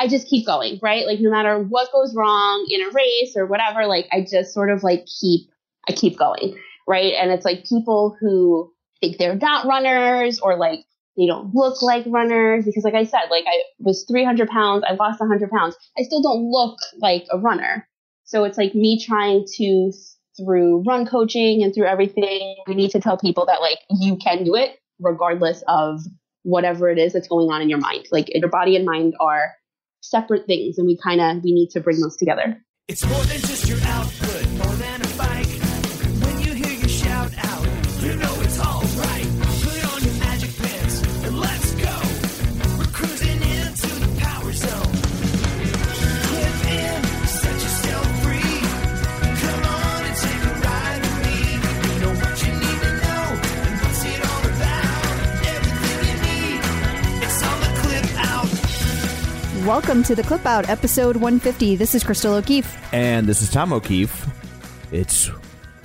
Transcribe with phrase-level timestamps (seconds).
[0.00, 1.06] I just keep going, right?
[1.06, 4.70] Like no matter what goes wrong in a race or whatever, like I just sort
[4.70, 5.48] of like keep
[5.88, 7.14] I keep going, right?
[7.14, 10.84] And it's like people who think they're not runners or like
[11.16, 14.92] they don't look like runners because like I said, like I was 300 pounds, I
[14.94, 15.76] lost 100 pounds.
[15.98, 17.88] I still don't look like a runner.
[18.24, 19.92] So it's like me trying to
[20.36, 24.44] through run coaching and through everything, we need to tell people that like you can
[24.44, 26.00] do it regardless of
[26.42, 28.06] whatever it is that's going on in your mind.
[28.12, 29.52] Like your body and mind are
[30.00, 32.62] separate things and we kind of we need to bring those together.
[32.88, 34.27] It's more than just your output,
[59.68, 61.76] Welcome to the Clip Out, episode 150.
[61.76, 62.74] This is Crystal O'Keefe.
[62.90, 64.26] And this is Tom O'Keefe.
[64.90, 65.30] It's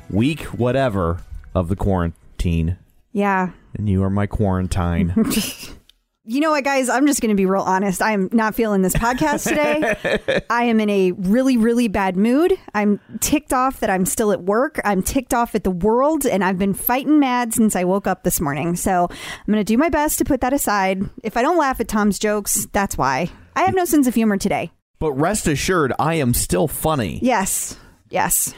[0.10, 1.20] week whatever
[1.54, 2.78] of the quarantine,
[3.12, 3.50] Yeah.
[3.76, 5.14] and you are my quarantine.
[6.26, 6.88] You know what, guys?
[6.88, 8.02] I'm just going to be real honest.
[8.02, 10.46] I am not feeling this podcast today.
[10.50, 12.54] I am in a really, really bad mood.
[12.74, 14.80] I'm ticked off that I'm still at work.
[14.86, 18.24] I'm ticked off at the world, and I've been fighting mad since I woke up
[18.24, 18.78] this morning.
[18.78, 21.02] So I'm going to do my best to put that aside.
[21.24, 23.30] If I don't laugh at Tom's jokes, that's why.
[23.58, 24.72] I have no sense of humor today.
[25.00, 27.20] but rest assured, I am still funny.
[27.22, 27.78] Yes.
[28.10, 28.54] Yes.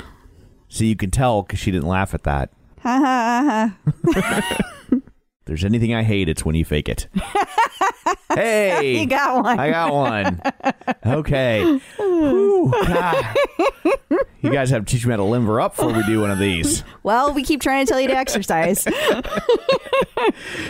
[0.68, 2.52] So you can tell because she didn't laugh at that.
[2.84, 3.76] Ha ha
[4.14, 4.72] ha.
[5.46, 7.08] There's anything I hate, it's when you fake it.
[8.34, 9.60] hey, You got one.
[9.60, 10.42] I got one.
[11.06, 11.80] Okay.
[11.98, 12.74] Whew,
[14.42, 16.40] You guys have to teach me how to limber up before we do one of
[16.40, 16.84] these.
[17.04, 18.88] Well, we keep trying to tell you to exercise.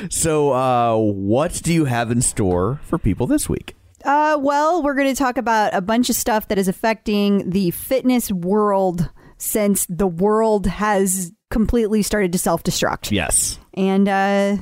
[0.09, 3.75] So, uh, what do you have in store for people this week?
[4.03, 7.71] Uh, well, we're going to talk about a bunch of stuff that is affecting the
[7.71, 13.11] fitness world since the world has completely started to self destruct.
[13.11, 13.59] Yes.
[13.75, 14.57] And uh,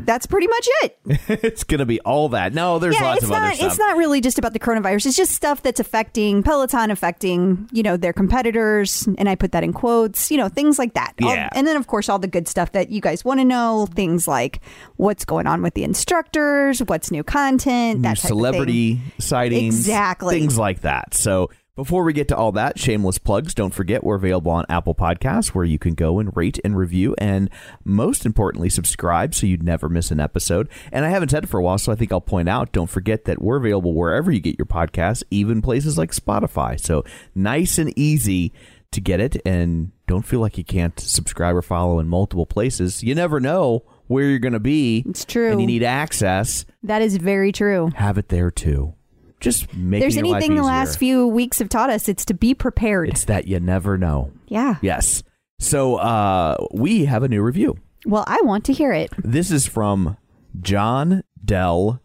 [0.00, 0.98] that's pretty much it.
[1.42, 2.52] it's going to be all that.
[2.54, 3.42] No, there's yeah, lots it's of not.
[3.44, 3.66] other stuff.
[3.70, 5.06] It's not really just about the coronavirus.
[5.06, 9.64] It's just stuff that's affecting Peloton, affecting you know their competitors, and I put that
[9.64, 10.30] in quotes.
[10.30, 11.14] You know things like that.
[11.22, 11.48] All- Yeah.
[11.52, 13.86] and then of course all the good stuff that you guys want to know.
[13.94, 14.60] Things like
[14.96, 18.28] what's going on with the instructors, what's new content, New that thing.
[18.28, 20.38] celebrity sightings, Exactly.
[20.38, 21.14] things like that.
[21.14, 23.54] So before we get to all that, shameless plugs.
[23.54, 27.14] Don't forget we're available on Apple Podcasts, where you can go and rate and review,
[27.18, 27.48] and
[27.84, 30.68] most importantly, subscribe so you'd never miss an episode.
[30.90, 32.72] And I haven't said it for a while, so I think I'll point out.
[32.72, 36.80] Don't forget that we're available wherever you get your podcasts, even places like Spotify.
[36.80, 37.04] So
[37.36, 38.52] nice and easy
[38.90, 43.04] to get it, and don't feel like you can't subscribe or follow in multiple places.
[43.04, 45.04] You never know where you're going to be.
[45.08, 45.52] It's true.
[45.52, 47.92] and you need access That is very true.
[47.94, 48.94] have it there too.
[49.40, 52.34] Just make There's your life anything the last few weeks have taught us, it's to
[52.34, 53.08] be prepared.
[53.08, 54.32] It's that you never know.
[54.48, 54.76] yeah.
[54.82, 55.22] Yes.
[55.60, 57.76] So uh, we have a new review.
[58.06, 59.10] Well, I want to hear it.
[59.18, 60.16] This is from
[60.60, 62.00] John Dell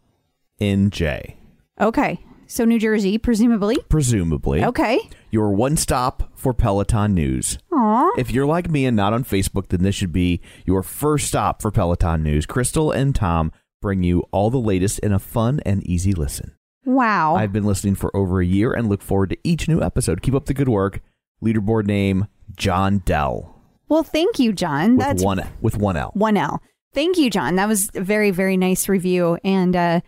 [0.60, 1.36] NJ,
[1.80, 2.20] Okay.
[2.46, 3.78] So New Jersey, presumably.
[3.90, 4.64] presumably.
[4.64, 5.00] Okay.
[5.32, 7.58] Your one stop for Peloton news.
[7.72, 8.12] Aw.
[8.18, 11.62] If you're like me and not on Facebook, then this should be your first stop
[11.64, 12.46] for Peloton news.
[12.46, 13.52] Crystal and Tom
[13.82, 16.56] bring you all the latest in a fun and easy listen.
[16.86, 17.36] Wow.
[17.36, 20.22] I've been listening for over a year and look forward to each new episode.
[20.22, 21.02] Keep up the good work.
[21.44, 23.54] Leaderboard name John Dell
[23.94, 24.98] well, thank you, John.
[24.98, 26.10] with That's one with one L.
[26.16, 26.64] one L.
[26.96, 27.58] Thank you, John.
[27.58, 29.38] That was a very, very nice review.
[29.44, 30.02] And uh,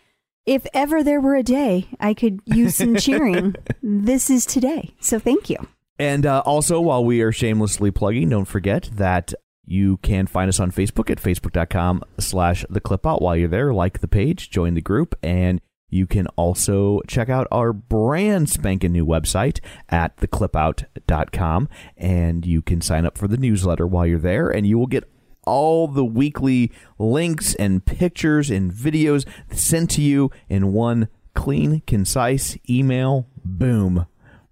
[0.48, 4.96] if ever there were a day I could use some cheering, this is today.
[5.00, 5.58] So thank you.
[6.00, 10.60] And uh, also, while we are shamelessly plugging, don't forget that you can find us
[10.60, 13.22] on Facebook at facebook.com slash the clip out.
[13.22, 17.48] While you're there, like the page, join the group, and you can also check out
[17.52, 19.60] our brand spanking new website
[19.90, 21.70] at theclipout.com.
[21.98, 25.10] And you can sign up for the newsletter while you're there, and you will get
[25.46, 32.58] all the weekly links and pictures and videos sent to you in one clean, concise
[32.70, 33.28] email.
[33.44, 34.08] Boom.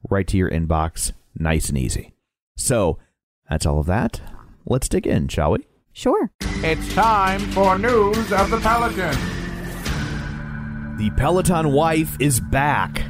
[0.10, 1.14] Right to your inbox.
[1.38, 2.14] Nice and easy.
[2.56, 3.00] So
[3.50, 4.22] that's all of that.
[4.66, 5.68] Let's dig in, shall we?
[5.92, 6.32] Sure.
[6.42, 9.43] It's time for news of the Peloton.
[10.98, 13.02] The Peloton wife is back.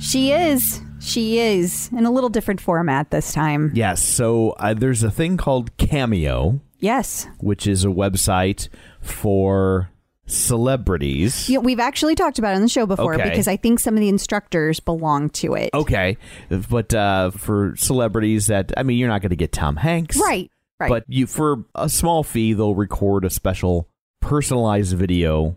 [0.00, 0.80] She is.
[1.00, 1.88] She is.
[1.96, 3.70] In a little different format this time.
[3.74, 4.02] Yes.
[4.02, 7.28] So uh, there's a thing called Cameo, Yes.
[7.38, 8.68] which is a website
[9.00, 9.88] for
[10.26, 11.48] celebrities.
[11.48, 13.30] Yeah, we've actually talked about it on the show before Okay.
[13.30, 15.70] because I think some of the instructors belong to it.
[15.72, 16.16] Okay.
[16.50, 20.18] But uh, for celebrities that, I mean, you're not going to get Tom Hanks.
[20.18, 20.50] Right.
[20.80, 20.88] Right.
[20.90, 23.88] But you, for a small fee, they'll record a special
[24.20, 25.56] personalized video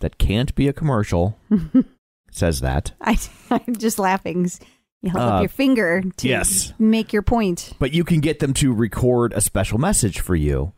[0.00, 1.38] that can't be a commercial.
[2.30, 2.92] says that.
[3.00, 3.18] I,
[3.50, 4.50] I'm just laughing.
[5.02, 6.72] You held Uh, up your finger to yes.
[6.78, 7.72] make your point.
[7.78, 10.72] But you can get them to record a special message for you.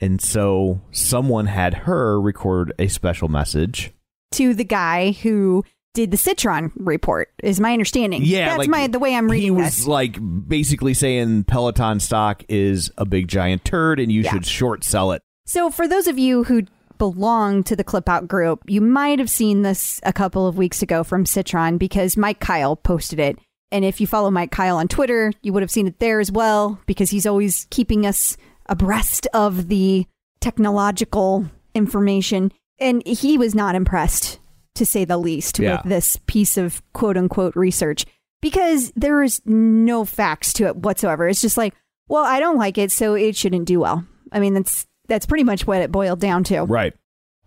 [0.00, 3.92] And so someone had her record a special message.
[4.32, 5.64] To the guy who
[5.94, 8.22] did the Citron report, is my understanding.
[8.24, 9.44] Yeah, that's like, my the way I'm reading.
[9.44, 9.86] He was this.
[9.86, 10.18] like
[10.48, 14.32] basically saying Peloton stock is a big giant turd and you Yeah.
[14.32, 15.22] should short sell it.
[15.46, 16.62] So, for those of you who
[17.12, 20.80] belong to the Clip Out group, you might have seen this a couple of weeks
[20.80, 23.38] ago from Citron because Mike Kyle posted it.
[23.70, 26.32] And if you follow Mike Kyle on Twitter, you would have seen it there as
[26.32, 28.38] well because he's always keeping us
[28.70, 30.06] abreast of the
[30.40, 32.50] technological information.
[32.78, 34.38] And he was not impressed,
[34.76, 35.82] to say the least, Yeah.
[35.82, 38.06] with this piece of quote unquote research
[38.40, 41.28] because there is no facts to it whatsoever.
[41.28, 41.74] It's just like,
[42.08, 44.06] well, I don't like it, so it shouldn't do well.
[44.32, 46.62] I mean, that's that's pretty much what it boiled down to.
[46.62, 46.94] Right.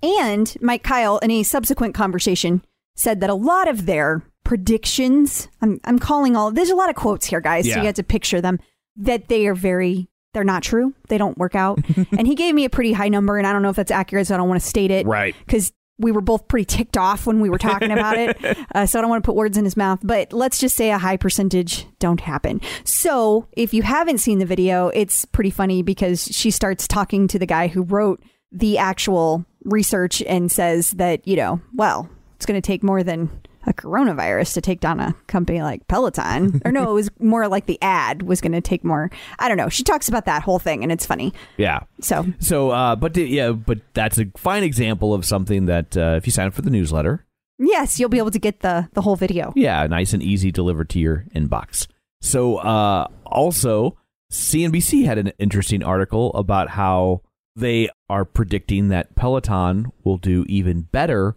[0.04, 2.64] And Mike Kyle, in a subsequent conversation,
[2.96, 6.96] said that a lot of their predictions, I'm, I'm calling all, there's a lot of
[6.96, 8.60] quotes here, guys so you have to picture them,
[8.98, 10.94] that they are very, they're not true.
[11.10, 11.80] They don't work out.
[12.18, 14.28] and he gave me a pretty high number, and I don't know if that's accurate,
[14.28, 15.06] so I don't want to state it.
[15.06, 15.36] Right.
[15.46, 18.38] Because we were both pretty ticked off when we were talking about it.
[18.76, 20.92] Uh, so I don't want to put words in his mouth, but let's just say
[20.92, 22.62] a high percentage don't happen.
[22.84, 27.40] So if you haven't seen the video, it's pretty funny because she starts talking to
[27.40, 28.22] the guy who wrote
[28.52, 33.30] the actual research and says that, you know, well, it's going to take more than
[33.68, 36.62] a coronavirus to take down a company like Peloton.
[36.66, 39.12] or no, it was more like the ad was going to take more.
[39.40, 39.70] I don't know.
[39.70, 41.34] She talks about that whole thing and it's funny.
[41.58, 41.82] Yeah.
[42.02, 46.26] So So, uh, but yeah, but that's a fine example of something that uh, if
[46.26, 47.26] you sign up for the newsletter,
[47.60, 49.54] yes, you'll be able to get the the whole video.
[49.56, 51.88] yeah, nice and easy delivered to your inbox.
[52.22, 53.98] So, uh, also,
[54.32, 57.22] CNBC had an interesting article about how
[57.56, 61.36] they are predicting that Peloton will do even better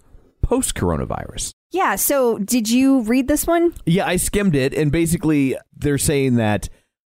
[0.51, 1.53] post coronavirus.
[1.71, 1.95] Yeah.
[1.95, 3.73] So did you read this one?
[3.87, 6.69] Yeah, I skimmed it, and basically they're saying that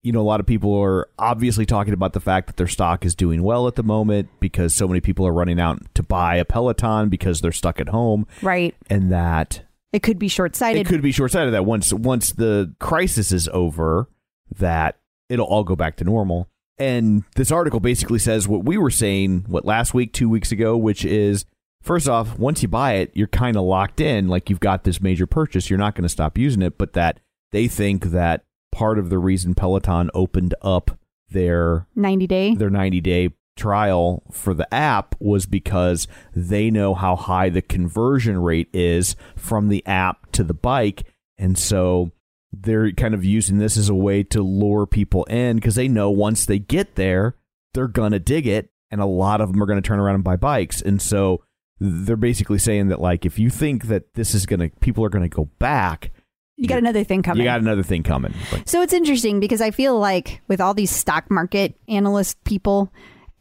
[0.03, 3.03] you know a lot of people are obviously talking about the fact that their stock
[3.05, 6.35] is doing well at the moment because so many people are running out to buy
[6.37, 8.73] a Peloton because they're stuck at home, Right.
[8.89, 10.81] and that It could be short sighted.
[10.81, 11.53] it could be short sighted.
[11.53, 14.07] That once once the crisis is over,
[14.59, 14.97] that
[15.27, 16.47] it'll all go back to normal.
[16.77, 20.77] And this article basically says what we were saying what last week, two weeks ago,
[20.77, 21.45] which is
[21.85, 25.01] first off, once you buy it, you're kind of locked in, like you've got this
[25.01, 26.77] major purchase, you're not going to stop using it.
[26.77, 27.19] But that
[27.51, 30.97] they think that part of the reason Peloton opened up
[31.29, 32.55] their 90 day.
[32.55, 38.41] their 90 day trial for the app was because they know how high the conversion
[38.41, 41.05] rate is from the app to the bike.
[41.37, 42.11] And so
[42.51, 46.09] they're kind of using this as a way to lure people in because they know
[46.09, 47.35] once they get there,
[47.73, 48.69] they're going to dig it.
[48.91, 50.81] And a lot of them are going to turn around and buy bikes.
[50.81, 51.41] And so
[51.80, 55.10] they're basically saying that, like, if you think that this is going to, people are
[55.10, 56.12] going to go back,
[56.57, 57.42] You got another thing coming.
[57.44, 58.33] you got another thing coming.
[58.51, 62.92] Like, So it's interesting because I feel like with all these stock market analyst people,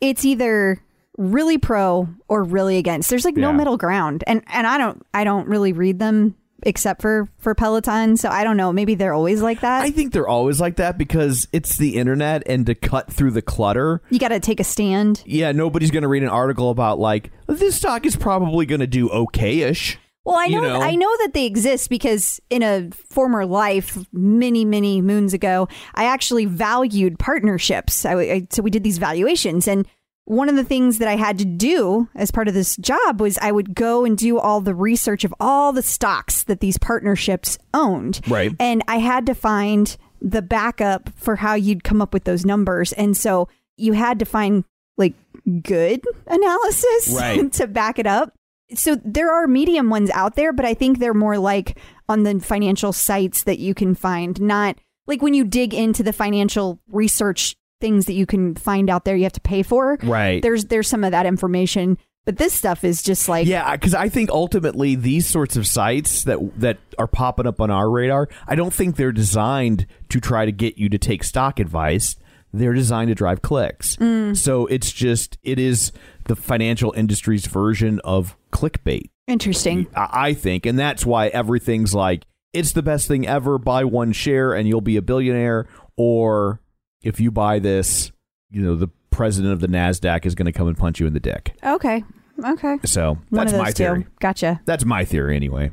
[0.01, 0.83] it's either
[1.17, 3.09] really pro or really against.
[3.09, 4.25] There's like no middle ground.
[4.27, 6.35] And and I don't I don't really read them
[6.65, 9.83] except for for Peloton, so I don't know, maybe they're always like that.
[9.83, 13.43] I think they're always like that because it's the internet and to cut through the
[13.43, 15.23] clutter, you got to take a stand.
[15.27, 18.87] yeah, nobody's going to read an article about like this stock is probably going to
[18.87, 19.99] do okay-ish.
[20.25, 20.81] Well, I You know, know?
[20.81, 26.07] I know that they exist because in a former life, many many moons ago, I
[26.07, 28.07] actually valued partnerships.
[28.07, 29.87] I, I, so we did these valuations, and
[30.27, 33.37] one of the things that I had to do as part of this job was
[33.39, 37.59] I would go and do all the research of all the stocks that these partnerships
[37.73, 38.53] owned, Right.
[38.59, 42.93] And I had to find the backup for how you'd come up with those numbers,
[42.93, 44.65] and so you had to find
[44.97, 45.15] like
[45.63, 47.53] good analysis Right.
[47.55, 48.33] to back it up
[48.73, 51.79] so there are medium ones out there, but I think they're more like
[52.09, 54.77] on the financial sites that you can find, not
[55.07, 59.17] like when you dig into the financial research things that you can find out there
[59.17, 59.99] you have to pay for.
[60.03, 60.43] Right.
[60.43, 64.09] There's there's some of that information, but this stuff is just like Yeah, because I
[64.09, 68.55] think ultimately these sorts of sites that that are popping up on our radar, I
[68.55, 72.17] don't think they're designed to try to get you to take stock advice.
[72.53, 73.97] They're designed to drive clicks.
[73.97, 74.37] Mm.
[74.37, 75.93] So it's just it is
[76.27, 79.11] the financial industry's version of clickbait.
[79.27, 79.89] interesting.
[79.95, 83.59] I I think, and that's why everything's like it's the best thing ever.
[83.59, 85.67] Buy one share and you'll be a billionaire,
[85.97, 86.61] or
[87.05, 88.11] if you buy this,
[88.51, 91.13] you know the president of the Nasdaq is going to come and punch you in
[91.13, 91.55] the dick.
[91.63, 92.03] Okay.
[92.45, 92.79] Okay.
[92.85, 93.73] So One that's my two.
[93.85, 94.07] theory.
[94.21, 94.61] Gotcha.
[94.65, 95.71] That's my theory anyway.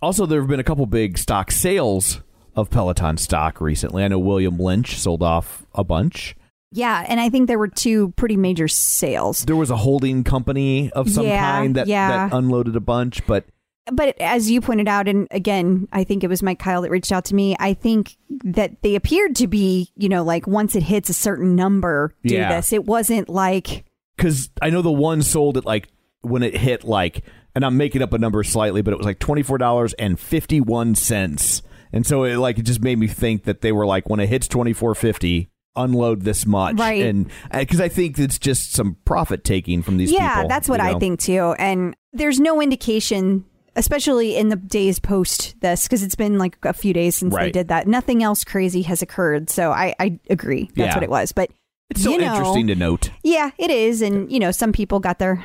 [0.00, 2.20] Also, there have been a couple big stock sales
[2.54, 4.04] of Peloton stock recently.
[4.04, 6.36] I know William Lynch sold off a bunch.
[6.70, 9.44] Yeah, and I think there were two pretty major sales.
[9.44, 12.28] There was a holding company of some Yeah, kind that, yeah.
[12.28, 13.44] that unloaded a bunch, but
[13.92, 17.12] But as you pointed out, and again, I think it was Mike Kyle that reached
[17.12, 17.54] out to me.
[17.60, 21.54] I think that they appeared to be, you know, like once it hits a certain
[21.54, 22.56] number, do Yeah.
[22.56, 22.72] this.
[22.72, 23.84] It wasn't like,
[24.16, 25.88] because I know the one sold at like
[26.22, 27.24] when it hit like,
[27.54, 30.18] and I'm making up a number slightly, but it was like twenty four dollars and
[30.18, 31.60] fifty one cents,
[31.92, 34.28] and so it like it just made me think that they were like when it
[34.28, 37.02] hits twenty four fifty, unload this much, Right.
[37.04, 40.10] And uh, because I think it's just some profit taking from these.
[40.10, 41.54] yeah, people, that's what you I think too.
[41.58, 43.44] And there's no indication,
[43.76, 47.50] especially in the days post this, because it's been like a few days since they
[47.50, 47.86] did that.
[47.86, 49.50] Nothing else crazy has occurred.
[49.50, 50.70] So I, I agree.
[50.74, 50.94] That's Yeah.
[50.94, 51.32] what it was.
[51.32, 51.50] But
[51.90, 53.10] It's so know, interesting to note.
[53.22, 55.44] Yeah, it is, and you know, some people got their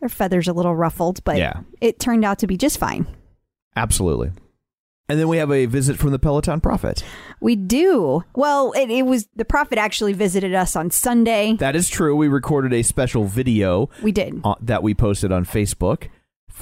[0.00, 1.60] their feathers a little ruffled, but Yeah.
[1.80, 3.06] it turned out to be just fine.
[3.76, 4.32] Absolutely.
[5.08, 7.04] And then we have a visit from the Peloton Prophet.
[7.40, 8.72] We do well.
[8.72, 11.54] It, it was the prophet actually visited us on Sunday.
[11.58, 12.16] That is true.
[12.16, 14.42] We recorded a special video We did.
[14.60, 16.08] that we posted on Facebook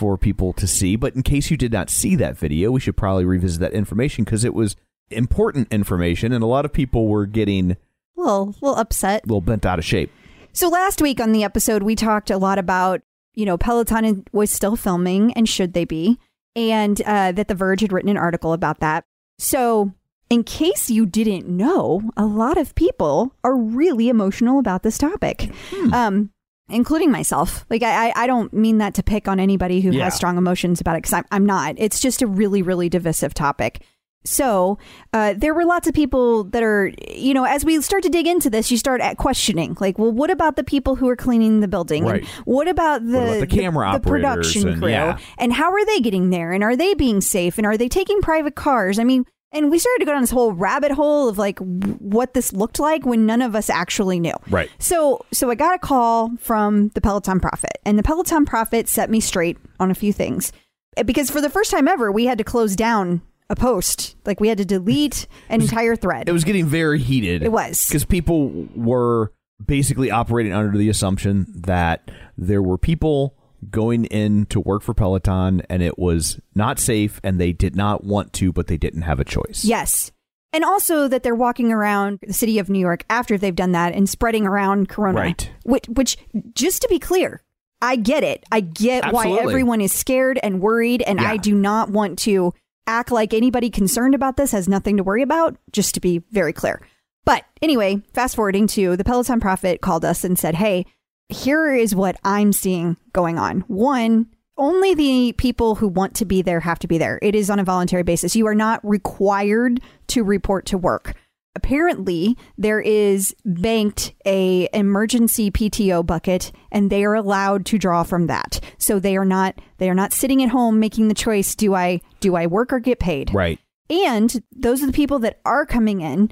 [0.00, 0.96] for people to see.
[0.96, 4.24] But in case you did not see that video, we should probably revisit that information
[4.24, 4.74] because it was
[5.10, 7.76] important information, and a lot of people were getting A
[8.16, 9.24] little, little upset.
[9.24, 10.10] a little bent out of shape.
[10.54, 13.02] So last week on the episode, we talked a lot about
[13.34, 16.18] you know Peloton was still filming, and should they be,
[16.56, 19.04] and uh, that The Verge had written an article about that.
[19.38, 19.92] So.
[20.32, 25.50] In case you didn't know, a lot of people are really emotional about this topic.
[25.92, 26.30] um,
[26.70, 27.64] including myself.
[27.70, 30.04] Like I, I, I don't mean that to pick on anybody who Yeah.
[30.04, 31.74] has strong emotions about it because I'm, I'm not.
[31.78, 33.82] It's just a really, really divisive topic.
[34.22, 34.76] So
[35.14, 38.26] uh, there were lots of people that are, you know, as we start to dig
[38.26, 41.60] into this, you start at questioning, like, well, what about the people who are cleaning
[41.60, 42.04] the building?
[42.04, 42.20] Right.
[42.20, 44.22] And what about the, about the camera the, operators
[44.52, 44.90] production and- crew?
[44.90, 45.18] yeah.
[45.38, 46.52] And how are they getting there?
[46.52, 47.56] And are they being safe?
[47.56, 48.98] And are they taking private cars?
[48.98, 52.34] I mean, and we started to go down this whole rabbit hole of like what
[52.34, 54.34] this looked like when none of us actually knew.
[54.48, 54.70] Right.
[54.78, 59.10] So, so I got a call from the Peloton Prophet, and the Peloton Prophet set
[59.10, 60.52] me straight on a few things.
[60.96, 64.14] Eh, Because for the first time ever, we had to close down a post.
[64.24, 66.28] Like we had to delete an entire thread.
[66.28, 67.42] It was getting very heated.
[67.42, 67.86] It was.
[67.88, 69.32] because people were
[69.66, 73.36] basically operating under the assumption that there were people
[73.70, 78.04] going in to work for Peloton and it was not safe and they did not
[78.04, 79.64] want to, but they didn't have a choice.
[79.64, 80.12] yes.
[80.52, 83.94] And also that they're walking around the city of New York after they've done that
[83.94, 85.20] and spreading around Corona.
[85.20, 85.48] Right.
[85.62, 86.16] Which, which
[86.54, 87.40] just to be clear,
[87.80, 88.44] I get it.
[88.50, 91.30] I get why everyone is scared and worried, and Yeah.
[91.30, 92.52] I do not want to
[92.88, 96.52] act like anybody concerned about this has nothing to worry about, just to be very
[96.52, 96.82] clear.
[97.24, 100.84] But anyway, fast forwarding to the Peloton Prophet called us and said, Hey,
[101.32, 103.60] here is what I'm seeing going on.
[103.62, 107.18] One, only the people who want to be there have to be there.
[107.22, 108.36] It is on a voluntary basis.
[108.36, 111.14] You are not required to report to work.
[111.56, 118.28] Apparently, there is banked a emergency PTO bucket and they are allowed to draw from
[118.28, 118.60] that.
[118.78, 122.02] So they are not they are not sitting at home making the choice do I
[122.20, 123.34] do I work or get paid?
[123.34, 123.58] Right.
[123.88, 126.30] And those are the people that are coming in,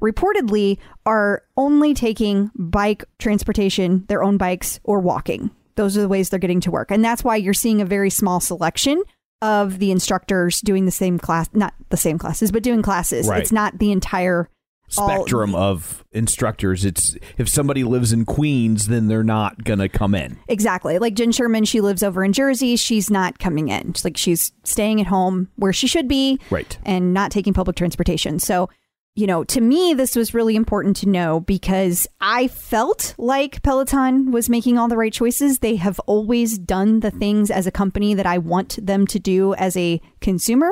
[0.00, 5.50] reportedly, are only taking bike transportation, their own bikes, or walking.
[5.76, 6.90] Those are the ways they're getting to work.
[6.90, 9.02] And that's why you're seeing a very small selection
[9.40, 13.28] of the instructors doing the same class, not the same classes, but doing classes.
[13.28, 13.40] Right.
[13.40, 14.48] It's not the entire
[14.96, 16.84] all- Spectrum of instructors.
[16.84, 20.38] It's if somebody lives in Queens, then they're not gonna come in.
[20.48, 20.98] Exactly.
[20.98, 22.74] Like Jenn Sherman, she lives over in Jersey.
[22.76, 23.92] She's not coming in.
[23.92, 26.40] She's like she's staying at home where she should be.
[26.50, 26.78] Right.
[26.84, 28.38] And not taking public transportation.
[28.38, 28.70] So,
[29.18, 34.30] you know, to me, this was really important to know because I felt like Peloton
[34.30, 35.58] was making all the right choices.
[35.58, 39.54] They have always done the things as a company that I want them to do
[39.54, 40.70] as a consumer.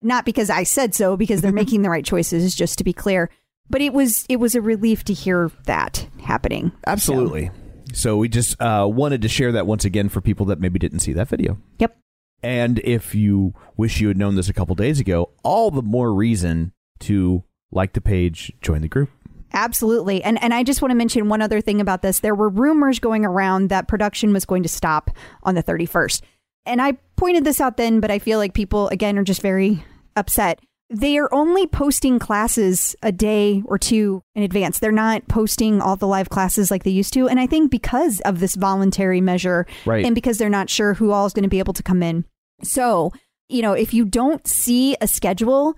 [0.00, 3.28] Not because I said so, because they're making the right choices, just to be clear.
[3.68, 6.72] But it was it was a relief to hear that happening.
[6.86, 7.50] Absolutely.
[7.92, 11.00] So we just uh, wanted to share that once again for people that maybe didn't
[11.00, 11.58] see that video.
[11.78, 11.94] Yep.
[12.42, 16.14] And if you wish you had known this a couple days ago, all the more
[16.14, 19.10] reason to like the page, join the group.
[19.54, 20.22] Absolutely.
[20.22, 22.20] And and I just want to mention one other thing about this.
[22.20, 25.10] There were rumors going around that production was going to stop
[25.42, 26.22] on the 31st.
[26.64, 29.84] And I pointed this out then, but I feel like people again are just very
[30.16, 30.60] upset.
[30.88, 34.78] They are only posting classes a day or two in advance.
[34.78, 37.28] They're not posting all the live classes like they used to.
[37.28, 40.04] And I think because of this voluntary measure Right.
[40.04, 42.26] and because they're not sure who all is going to be able to come in.
[42.62, 43.10] So,
[43.48, 45.74] you know, if you don't see a schedule,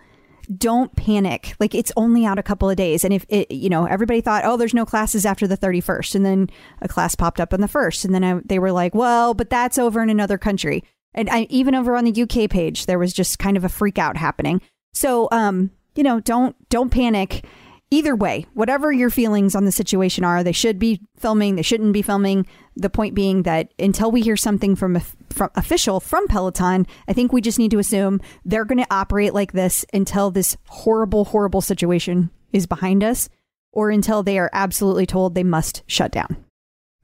[0.47, 1.55] don't panic.
[1.61, 3.05] Like it's only out a couple of days.
[3.05, 6.15] And if it, you know, everybody thought, oh, there's no classes after the 31st.
[6.15, 8.05] And then a class popped up on the first.
[8.05, 10.85] And then I, they were like, well, but that's over in another country.
[11.15, 13.99] And I, even over on the UK page, there was just kind of a freak
[13.99, 14.61] out happening.
[14.93, 17.45] So, um, you know, don't, don't panic.
[17.91, 21.93] Either way, whatever your feelings on the situation are, they should be filming, they shouldn't
[21.93, 22.47] be filming.
[22.77, 25.01] The point being that until we hear something from
[25.35, 26.87] from official from Peloton.
[27.09, 30.57] I think we just need to assume they're going to operate like this until this
[30.69, 33.29] horrible, horrible situation is behind us,
[33.73, 36.37] or until they are absolutely told they must shut down.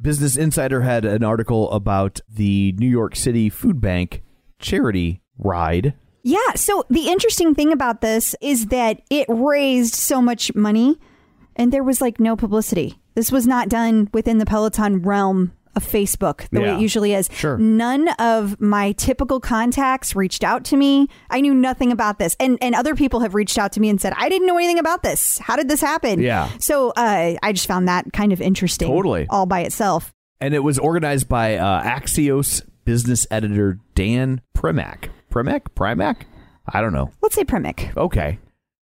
[0.01, 4.23] Business Insider had an article about the New York City Food Bank
[4.59, 5.95] charity ride.
[6.23, 6.55] Yeah.
[6.55, 10.99] So the interesting thing about this is that it raised so much money
[11.57, 12.99] and there was like no publicity.
[13.15, 17.29] This was not done within the Peloton realm of Facebook the way it usually is.
[17.33, 17.57] Sure.
[17.59, 21.09] None of my typical contacts reached out to me.
[21.31, 22.37] I knew nothing about this.
[22.41, 24.79] And and other people have reached out to me and said, I didn't know anything
[24.79, 25.39] about this.
[25.39, 26.21] How did this happen?
[26.21, 26.50] Yeah.
[26.59, 28.89] So uh, I just found that kind of interesting.
[28.89, 29.27] Totally.
[29.31, 30.12] All by itself.
[30.41, 35.11] And it was organized by uh, Axios business editor Dan Primack.
[35.31, 35.62] Primack?
[35.77, 36.23] Primack?
[36.67, 37.11] I don't know.
[37.21, 37.97] Let's say Primic.
[37.97, 38.39] Okay.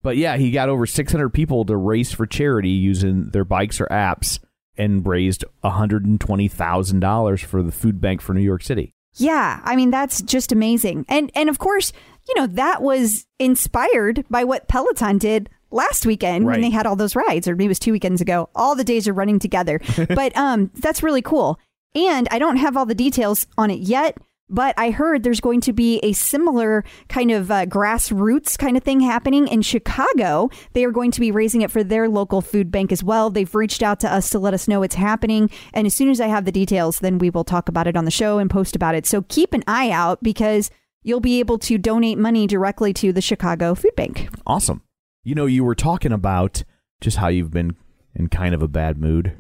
[0.02, 3.86] But yeah, he got over 600 people to race for charity using their bikes or
[3.88, 4.40] apps
[4.78, 8.94] and raised $120,000 for the food bank for New York City.
[9.16, 11.06] Yeah, I mean that's just amazing.
[11.08, 11.94] And and of course,
[12.28, 16.54] you know, that was inspired by what Peloton did last weekend Right.
[16.54, 18.50] when they had all those rides or maybe it was 2 weekends ago.
[18.56, 19.80] All the days are running together.
[20.16, 21.60] but um that's really cool.
[21.94, 24.18] And I don't have all the details on it yet,
[24.54, 28.84] but I heard there's going to be a similar kind of uh, grassroots kind of
[28.84, 30.52] thing happening in Chicago.
[30.74, 33.32] They are going to be raising it for their local food bank as well.
[33.32, 35.50] They've reached out to us to let us know it's happening.
[35.74, 38.06] And as soon as I have the details, then we will talk about it on
[38.06, 39.08] the show and post about it.
[39.08, 40.70] So keep an eye out because
[41.02, 44.30] you'll be able to donate money directly to the Chicago Food Bank.
[44.46, 44.84] Awesome.
[45.24, 46.64] You know, you were talking about
[47.02, 47.76] just how you've been
[48.14, 49.34] in kind of a bad mood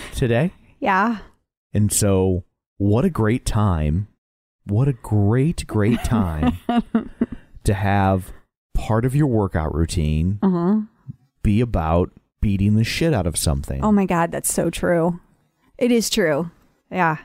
[0.14, 0.52] today.
[0.78, 1.18] Yeah.
[1.74, 2.44] And so,
[2.78, 4.08] what a great time.
[4.70, 6.58] What a great, great time
[7.64, 8.32] to have
[8.74, 10.80] part of your workout routine Uh-huh.
[11.42, 12.10] be about
[12.40, 13.84] beating the shit out of something.
[13.84, 15.20] Oh my God, that's so true.
[15.76, 16.50] It is true.
[16.90, 17.18] Yeah.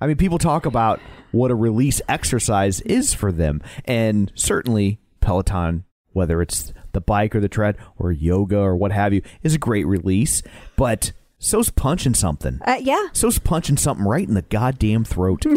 [0.00, 3.62] I mean, people talk about what a release exercise is for them.
[3.84, 9.14] And certainly, Peloton, whether it's the bike or the tread or yoga or what have
[9.14, 10.42] you, is a great release.
[10.76, 12.58] But so's punching something.
[12.66, 13.06] Uh, yeah.
[13.12, 15.46] So's punching something right in the goddamn throat.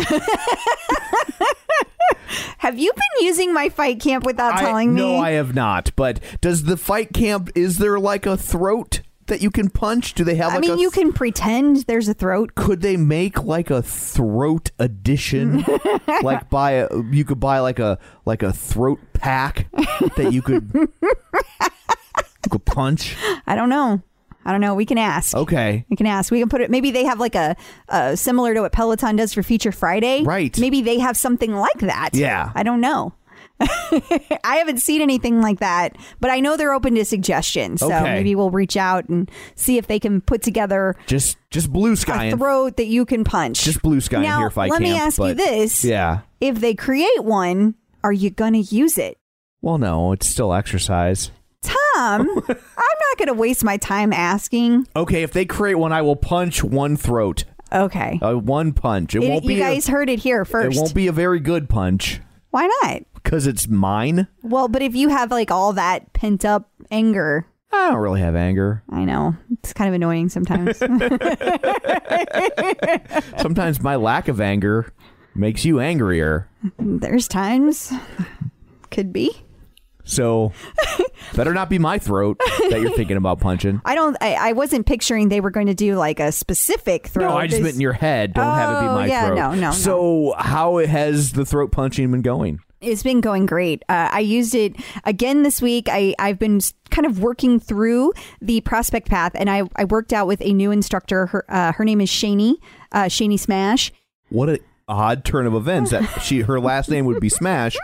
[2.57, 5.01] Have you been using my fight camp without I, telling me?
[5.01, 5.91] no, I have not.
[5.95, 7.49] But does the fight camp?
[7.55, 10.13] Is there like a throat that you can punch?
[10.13, 10.53] Do they have?
[10.53, 12.55] I mean, a you can pretend there's a throat.
[12.55, 15.63] Could they make like a throat edition?
[16.23, 19.67] like buy a you could buy like a like a throat pack
[20.15, 23.15] that you could you could punch.
[23.45, 24.01] I don't know.
[24.45, 24.75] I don't know.
[24.75, 25.36] We can ask.
[25.36, 25.86] Okay.
[25.89, 26.31] We can ask.
[26.31, 26.69] We can put it.
[26.69, 27.55] Maybe they have like a
[27.89, 30.23] uh, similar to what Peloton does for Feature Friday.
[30.23, 30.58] Right.
[30.60, 32.12] Maybe they have something like that.
[32.13, 32.51] Yeah.
[32.53, 33.13] I don't know.
[33.60, 37.79] I haven't seen anything like that, but I know they're open to suggestions.
[37.79, 38.03] So Okay.
[38.03, 42.25] maybe we'll reach out and see if they can put together Just just blue sky
[42.25, 43.63] a throat that you can punch.
[43.63, 46.19] just blue sky now, in here fight let me camp, ask you this: Yeah.
[46.41, 49.17] if they create one, are you going to use it?
[49.62, 51.31] Well, no, it's still exercise.
[51.62, 54.88] Tom, I'm not going to waste my time asking.
[54.95, 57.45] Okay, if they create one, I will punch one throat.
[57.71, 58.19] Okay.
[58.21, 59.15] Uh, one punch.
[59.15, 59.54] It, It- won't be.
[59.56, 60.78] you guys a, heard it here first.
[60.78, 62.19] It won't be a very good punch
[62.51, 63.04] Why not?
[63.15, 64.28] because it's mine.
[64.43, 68.36] Well, but if you have like all that pent up anger, I don't really have
[68.36, 68.84] anger.
[68.89, 70.78] I know it's kind of annoying sometimes.
[73.41, 74.93] Sometimes my lack of anger
[75.34, 76.47] makes you angrier.
[76.80, 77.91] There's times,
[78.91, 79.32] could be.
[80.05, 80.53] So
[81.35, 82.37] better not be my throat
[82.69, 83.81] that you're thinking about punching.
[83.85, 84.15] I don't.
[84.21, 87.27] I, I wasn't picturing they were going to do like a specific throw.
[87.29, 88.33] No, I just This- meant in your head.
[88.33, 89.35] Don't have it be Oh, my yeah, throat.
[89.35, 89.71] no, no, no.
[89.71, 92.59] So how has the throat punching been going?
[92.81, 93.81] It's been going great.
[93.89, 95.87] Uh, I used it again this week.
[95.89, 100.13] I, I've been s- kind of working through the prospect path, and I, I worked
[100.13, 101.25] out with a new instructor.
[101.27, 102.55] Her uh, her name is Shani,
[102.91, 103.91] uh, Shani Smash.
[104.29, 107.75] What a odd turn of events that she her last name would be Smash,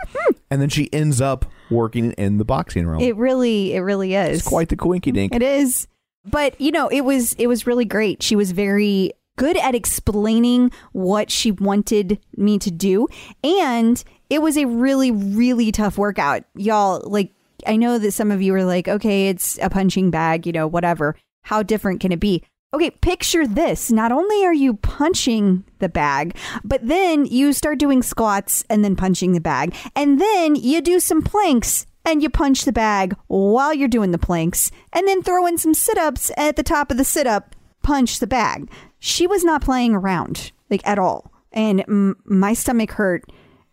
[0.52, 3.00] and then she ends up working in the boxing room.
[3.00, 4.38] It really, it really is.
[4.38, 5.34] it's quite the coinky dink.
[5.34, 5.88] It is.
[6.24, 8.22] But you know, it was it was really great.
[8.22, 13.08] She was very good at explaining what she wanted me to do
[13.42, 16.44] and it was a really really tough workout.
[16.54, 17.32] Y'all like
[17.66, 20.66] I know that some of you are like, "Okay, it's a punching bag, you know,
[20.66, 21.16] whatever.
[21.42, 22.42] How different can it be?"
[22.74, 23.90] Okay, picture this.
[23.90, 28.96] Not only are you punching the bag, but then you start doing squats and then
[28.96, 29.74] punching the bag.
[29.94, 34.18] And then you do some planks and you punch the bag while you're doing the
[34.18, 34.70] planks.
[34.92, 38.20] And then throw in some sit ups at the top of the sit up, punch
[38.20, 38.70] the bag.
[38.98, 41.30] She was not playing around, like at all.
[41.52, 43.24] And m- my stomach hurt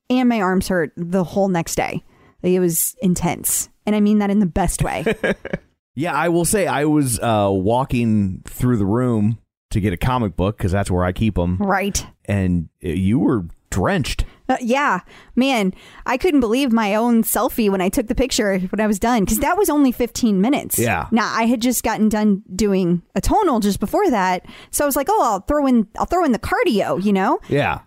[0.10, 2.04] and my arms hurt the whole next day.
[2.44, 3.70] Like, it was intense.
[3.86, 5.06] And I mean that in the best way.
[6.00, 9.38] Yeah, I will say I was uh, walking through the room
[9.72, 12.06] to get a comic book because that's where I keep them, right.
[12.24, 14.24] and you were drenched.
[14.48, 15.02] Uh, yeah,
[15.36, 15.74] man,
[16.06, 19.26] I couldn't believe my own selfie when I took the picture when I was done
[19.26, 20.80] because that was only 15 minutes.
[20.80, 21.08] Yeah.
[21.12, 24.96] Now I had just gotten done doing a tonal just before that, so I was
[24.96, 27.04] like, oh, I'll throw in, I'll throw in the cardio.
[27.04, 27.82] You know, Yeah.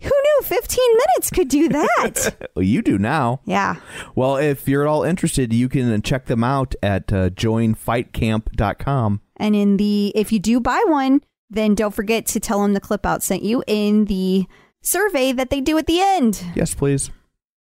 [0.00, 2.34] Who knew 15 minutes could do that?
[2.54, 3.40] Well, you do now.
[3.44, 3.76] yeah.
[4.16, 9.20] Well, if you're at all interested, you can check them out at uh, joinfightcamp.com.
[9.36, 12.80] And in the, if you do buy one, then don't forget to tell them the
[12.80, 14.46] clip out sent you in the
[14.82, 16.42] survey that they do at the end.
[16.54, 17.10] Yes, please.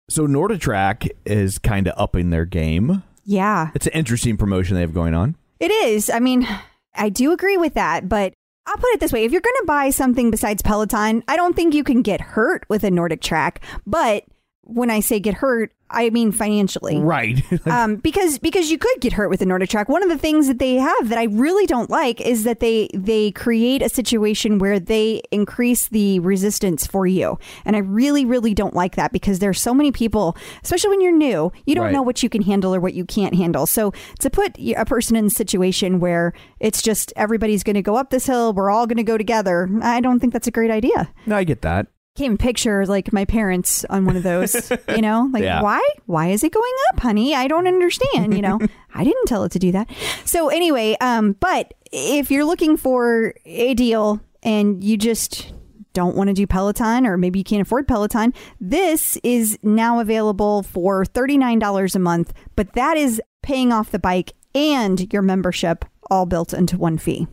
[0.10, 3.04] So NordicTrack is kind of upping their game.
[3.26, 3.70] Yeah.
[3.76, 5.36] It's an interesting promotion they have going on.
[5.60, 6.10] It is.
[6.10, 6.48] I mean,
[6.96, 8.34] I do agree with that, but
[8.70, 9.26] I'll put it this way.
[9.26, 12.66] If you're going to buy something besides Peloton, I don't think you can get hurt
[12.70, 13.62] with a Nordic track.
[13.88, 14.26] But
[14.62, 16.98] when I say get hurt, I mean financially.
[17.00, 17.44] Right.
[17.70, 19.90] Um, because because you could get hurt with a Nordic track.
[19.90, 22.90] One of the things that they have that I really don't like is that they
[22.94, 28.54] they create a situation where they increase the resistance for you, and I really really
[28.54, 31.94] don't like that because there's so many people, especially when you're new, you don't Right.
[31.94, 33.66] know what you can handle or what you can't handle.
[33.66, 37.96] So to put a person in a situation where it's just everybody's going to go
[37.96, 40.72] up this hill, we're all going to go together, I don't think that's a great
[40.72, 41.88] idea no, I get that.
[42.20, 45.62] Can't even picture like my parents on one of those, you know, like Yeah.
[45.62, 47.34] why, why is it going up, honey?
[47.34, 48.60] I don't understand, you know,
[48.94, 49.90] I didn't tell it to do that.
[50.26, 55.54] So anyway, um, but if you're looking for a deal and you just
[55.94, 60.64] don't want to do Peloton or maybe you can't afford Peloton, this is now available
[60.64, 66.26] for $39 a month, but that is paying off the bike and your membership all
[66.26, 67.28] built into one fee.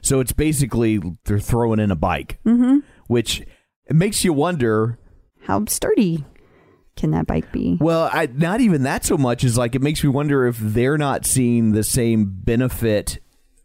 [0.00, 2.78] So it's basically they're throwing in a bike, mm-hmm.
[3.06, 3.42] which
[3.86, 4.98] it makes you wonder.
[5.42, 6.24] How sturdy
[6.96, 7.78] can that bike be?
[7.80, 10.98] Well, I, not even that so much is like it makes me wonder if they're
[10.98, 13.18] not seeing the same benefit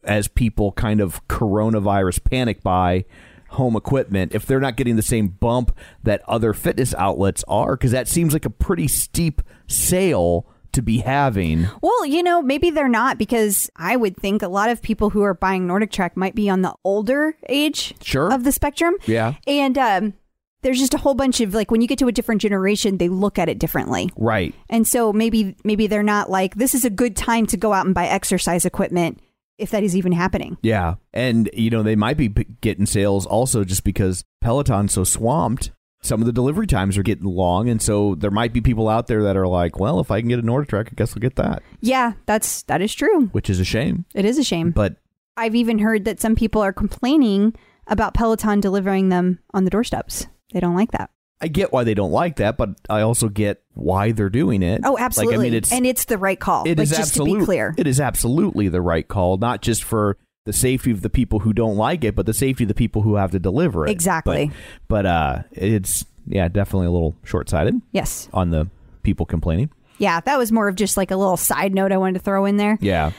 [0.04, 3.06] as people kind of coronavirus panic buy
[3.50, 7.92] home equipment if they're not getting the same bump that other fitness outlets are because
[7.92, 10.46] that seems like a pretty steep sale
[10.78, 14.70] to be having Well, you know, maybe they're not because I would think a lot
[14.70, 18.32] of people who are buying Nordic Track might be on the older age Sure.
[18.34, 18.96] of the spectrum.
[19.06, 19.34] Yeah.
[19.46, 20.14] And um,
[20.62, 23.10] there's just a whole bunch of like when you get to a different generation, they
[23.10, 24.10] look at it differently.
[24.18, 27.74] right And so maybe maybe they're not like this is a good time to go
[27.74, 29.20] out and buy exercise equipment
[29.58, 30.56] if that is even happening.
[30.62, 35.04] Yeah, and you know they might be p- getting sales also just because Peloton's so
[35.04, 35.72] swamped.
[36.02, 39.08] Some of the delivery times are getting long, and so there might be people out
[39.08, 41.36] there that are like, "Well, if I can get a NordTrack, I guess I'll get
[41.38, 43.28] that," Yeah, that's that is true.
[43.32, 44.06] which is a shame.
[44.14, 44.72] It is a shame.
[44.72, 44.98] But
[45.36, 47.54] I've even heard that some people are complaining
[47.88, 50.28] about Peloton delivering them on the doorsteps.
[50.54, 51.10] They don't like that.
[51.40, 54.82] I get why they don't like that, but I also get why they're doing it.
[54.84, 55.38] Oh, absolutely.
[55.38, 56.64] Like, I mean, it's and it's the right call.
[56.66, 57.76] it like, is just absolute- to be clear.
[57.78, 61.52] It is absolutely the right call, not just for the safety of the people who
[61.52, 63.92] don't like it, but the safety of the people who have to deliver it.
[63.92, 64.48] Exactly.
[64.88, 68.30] But, but uh, it's yeah, definitely a little short sighted yes.
[68.32, 68.70] on the
[69.04, 69.70] people complaining.
[69.98, 72.46] Yeah, that was more of just like a little side note I wanted to throw
[72.46, 72.78] in there.
[72.80, 73.12] Yeah.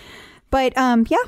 [0.50, 1.18] But um yeah.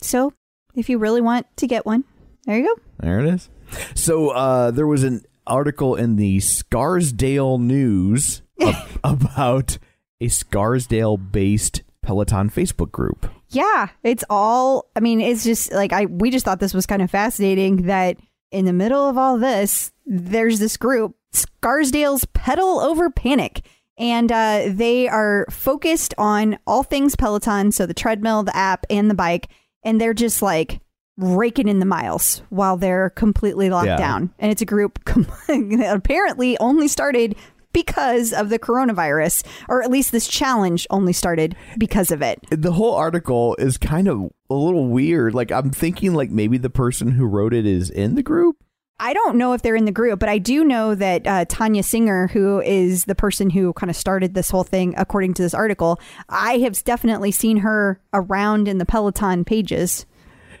[0.00, 0.32] So
[0.76, 2.04] if you really want to get one,
[2.44, 2.82] there you go.
[3.00, 3.48] There it is.
[3.94, 9.78] So uh, there was an article in the Scarsdale News ab- about
[10.20, 13.28] a Scarsdale based Peloton Facebook group.
[13.50, 17.02] Yeah, it's all I mean, it's just like I we just thought this was kind
[17.02, 18.16] of fascinating that
[18.50, 23.62] in the middle of all this, there's this group, Scarsdale's Pedal Over Panic.
[23.98, 29.10] And uh, they are focused on all things Peloton, so the treadmill, the app, and
[29.10, 29.48] the bike.
[29.84, 30.80] And they're just like
[31.18, 33.98] raking in the miles while they're completely locked Yeah.
[33.98, 34.32] down.
[34.38, 37.36] And it's a group that apparently only started
[37.72, 42.38] because of the coronavirus, or at least this challenge only started because of it.
[42.50, 45.34] The whole article is kind of a little weird.
[45.34, 48.56] Like I'm thinking like maybe the person who wrote it is in the group.
[49.02, 51.82] I don't know if they're in the group, but I do know that uh, Tanya
[51.82, 55.54] Singer, who is the person who kind of started this whole thing, according to this
[55.54, 60.04] article, I have definitely seen her around in the Peloton pages.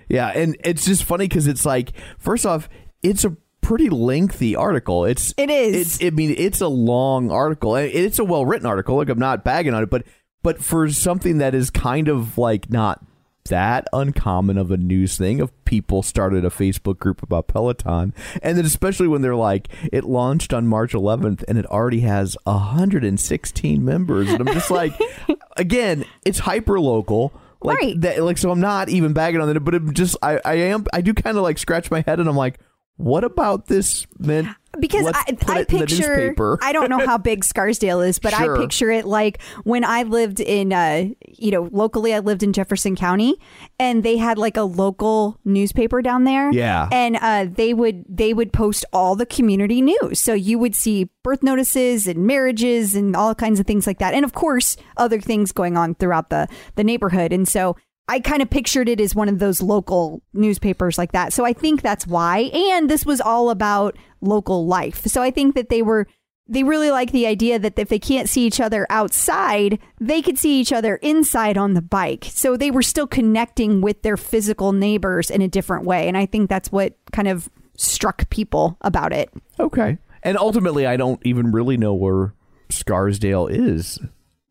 [0.08, 2.70] Yeah, and it's just funny because it's like first off,
[3.02, 3.36] it's a
[3.70, 5.04] pretty lengthy article.
[5.04, 6.00] It's It is.
[6.00, 7.76] It's I mean, it's a long article.
[7.76, 8.96] It's a well written article.
[8.96, 10.02] Like I'm not bagging on it, but
[10.42, 13.04] but for something that is kind of like not
[13.44, 18.58] that uncommon of a news thing of people started a Facebook group about Peloton and
[18.58, 23.84] then especially when they're like it launched on March 11th and it already has 116
[23.84, 24.92] members and I'm just like
[25.56, 28.00] again it's hyper local like Right.
[28.02, 30.84] that like so I'm not even bagging on it but it just I I am
[30.92, 32.58] I do kind of like scratch my head and I'm like
[32.96, 34.48] what about this meant
[34.78, 36.58] because Let's I, I it in the picture.
[36.62, 38.56] I don't know how big Scarsdale is, but Sure.
[38.56, 42.52] I picture it like when I lived in uh you know locally I lived in
[42.52, 43.36] Jefferson County
[43.78, 46.52] and they had like a local newspaper down there.
[46.52, 46.88] Yeah.
[46.92, 50.20] And uh they would they would post all the community news.
[50.20, 54.14] So you would see birth notices and marriages and all kinds of things like that.
[54.14, 57.32] And of course other things going on throughout the the neighborhood.
[57.32, 57.76] And so
[58.10, 61.32] I kind of pictured it as one of those local newspapers like that.
[61.32, 62.50] So I think that's why.
[62.52, 65.06] And this was all about local life.
[65.06, 66.08] So I think that they were
[66.48, 70.36] they really like the idea that if they can't see each other outside, they could
[70.36, 72.26] see each other inside on the bike.
[72.28, 76.08] So they were still connecting with their physical neighbors in a different way.
[76.08, 79.30] And I think that's what kind of struck people about it.
[79.60, 79.98] Okay.
[80.24, 82.34] And ultimately, I don't even really know where
[82.70, 84.00] Scarsdale is.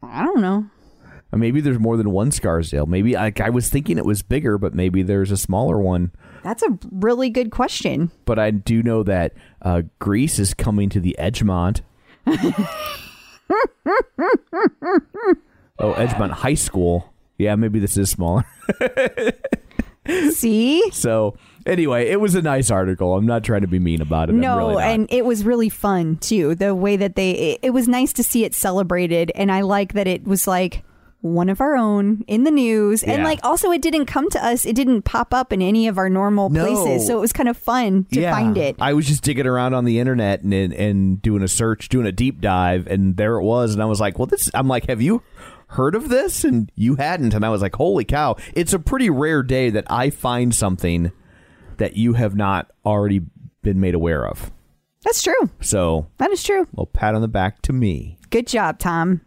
[0.01, 0.69] I don't know.
[1.31, 2.87] Maybe there's more than one Scarsdale.
[2.87, 6.11] Maybe I, I was thinking it was bigger, but maybe there's a smaller one.
[6.43, 8.11] That's a really good question.
[8.25, 11.81] But I do know that uh, Grease is coming to the Edgemont.
[12.27, 12.33] oh,
[15.79, 17.13] Edgemont High School.
[17.37, 18.43] Yeah, maybe this is smaller.
[20.31, 20.89] See?
[20.91, 21.37] So
[21.67, 23.15] anyway, it was a nice article.
[23.15, 24.33] I'm not trying to be mean about it.
[24.33, 26.55] No, really and it was really fun too.
[26.55, 29.93] The way that they, it, it was nice to see it celebrated, and I like
[29.93, 30.83] that it was like
[31.21, 34.65] one of our own in the news, and like also it didn't come to us.
[34.65, 36.65] It didn't pop up in any of our normal No.
[36.65, 38.75] places, so it was kind of fun to yeah, find it.
[38.79, 42.11] I was just digging around on the internet and and doing a search, doing a
[42.11, 43.73] deep dive, and there it was.
[43.73, 45.21] And I was like, "Well, this." I'm like, "Have you
[45.67, 47.33] heard of this?" And you hadn't.
[47.33, 51.11] And I was like, "Holy cow!" It's a pretty rare day that I find something
[51.77, 53.21] that you have not already
[53.61, 54.51] been made aware of.
[55.03, 55.49] That's true.
[55.61, 56.67] So, That is true.
[56.73, 58.17] well, pat on the back to me.
[58.29, 59.21] Good job, Tom.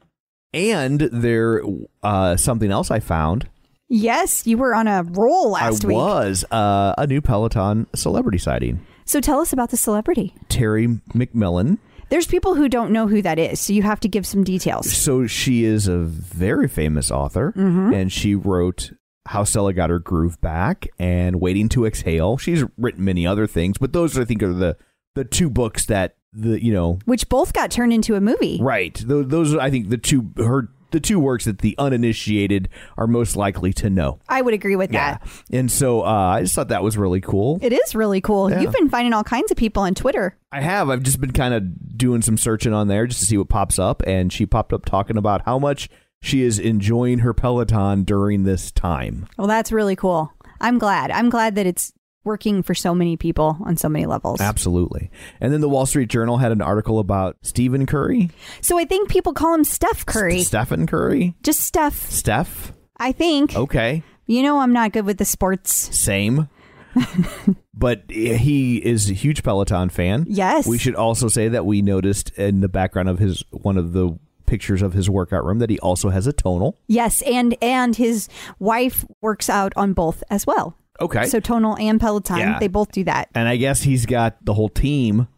[0.54, 1.62] And there,
[2.02, 3.48] uh, something else I found.
[3.88, 5.96] Yes, you were on a roll last I week.
[5.96, 8.84] I was uh, a new Peloton celebrity sighting.
[9.04, 10.34] So tell us about the celebrity.
[10.48, 11.78] Terry McMillan.
[12.08, 14.90] There's people who don't know who that is, so you have to give some details.
[14.92, 17.92] So she is a very famous author, Mm-hmm.
[17.94, 18.92] and she wrote
[19.26, 22.36] How Stella Got Her Groove Back and Waiting to Exhale.
[22.36, 24.76] She's written many other things, but those I think are the
[25.14, 28.58] the two books that the you know Which both got turned into a movie.
[28.62, 28.94] right.
[29.06, 32.68] Those, those are I think the two her the two works that the uninitiated
[32.98, 34.18] are most likely to know.
[34.28, 35.28] I would agree with Yeah, that.
[35.50, 36.04] and so uh,
[36.36, 37.58] I just thought that was really cool.
[37.62, 38.50] It is really cool.
[38.50, 38.60] Yeah.
[38.60, 40.36] You've been finding all kinds of people on Twitter.
[40.52, 40.90] I have.
[40.90, 43.78] I've just been kind of doing some searching on there just to see what pops
[43.78, 45.88] up, and she popped up talking about how much
[46.20, 49.26] she is enjoying her Peloton during this time.
[49.38, 50.30] Well, that's really cool.
[50.60, 51.10] I'm glad.
[51.10, 54.40] I'm glad that it's working for so many people on so many levels.
[54.40, 55.10] Absolutely.
[55.40, 58.30] And then the Wall Street Journal had an article about Stephen Curry,
[58.60, 60.40] So I think people call him Steph Curry.
[60.42, 62.08] St- Stephen Curry, Just Steph.
[62.10, 62.72] Steph.
[62.96, 63.56] I think.
[63.56, 65.72] Okay, You know, I'm not good with the sports.
[65.72, 66.48] same.
[67.74, 70.26] but he is a huge Peloton fan.
[70.28, 70.66] Yes.
[70.66, 74.18] We should also say that we noticed in the background of his one of the
[74.46, 76.78] pictures of his workout room that he also has a tonal.
[76.86, 80.76] Yes, and and his wife works out on both as well.
[81.02, 81.26] Okay.
[81.26, 82.58] So Tonal and Peloton, Yeah.
[82.58, 83.28] they both do that.
[83.34, 85.28] and I guess he's got the whole team.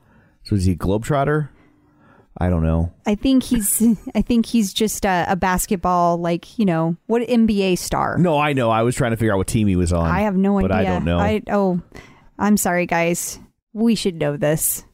[0.44, 1.48] So is he a Globetrotter?
[2.36, 2.92] I don't know.
[3.06, 3.80] I think he's
[4.14, 8.18] I think he's just a, a basketball like, you know, what NBA star.
[8.18, 8.70] No, I know.
[8.70, 10.10] I was trying to figure out what team he was on.
[10.10, 10.90] I have no but idea.
[10.90, 11.18] I don't know.
[11.18, 11.80] I oh,
[12.38, 13.38] I'm sorry guys.
[13.72, 14.84] We should know this.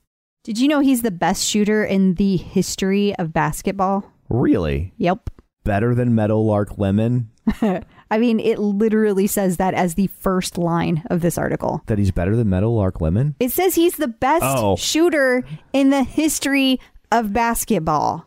[0.44, 4.04] Did you know he's the best shooter in the history of basketball?
[4.28, 4.92] really?
[4.98, 5.30] Yep.
[5.64, 7.30] Better than Meadowlark Lemon?
[8.10, 11.82] I mean, it literally says that as the first line of this article.
[11.86, 13.36] That he's better than Meadowlark Lemon?
[13.38, 14.76] It says he's the best Oh.
[14.76, 16.80] shooter in the history
[17.12, 18.26] of basketball.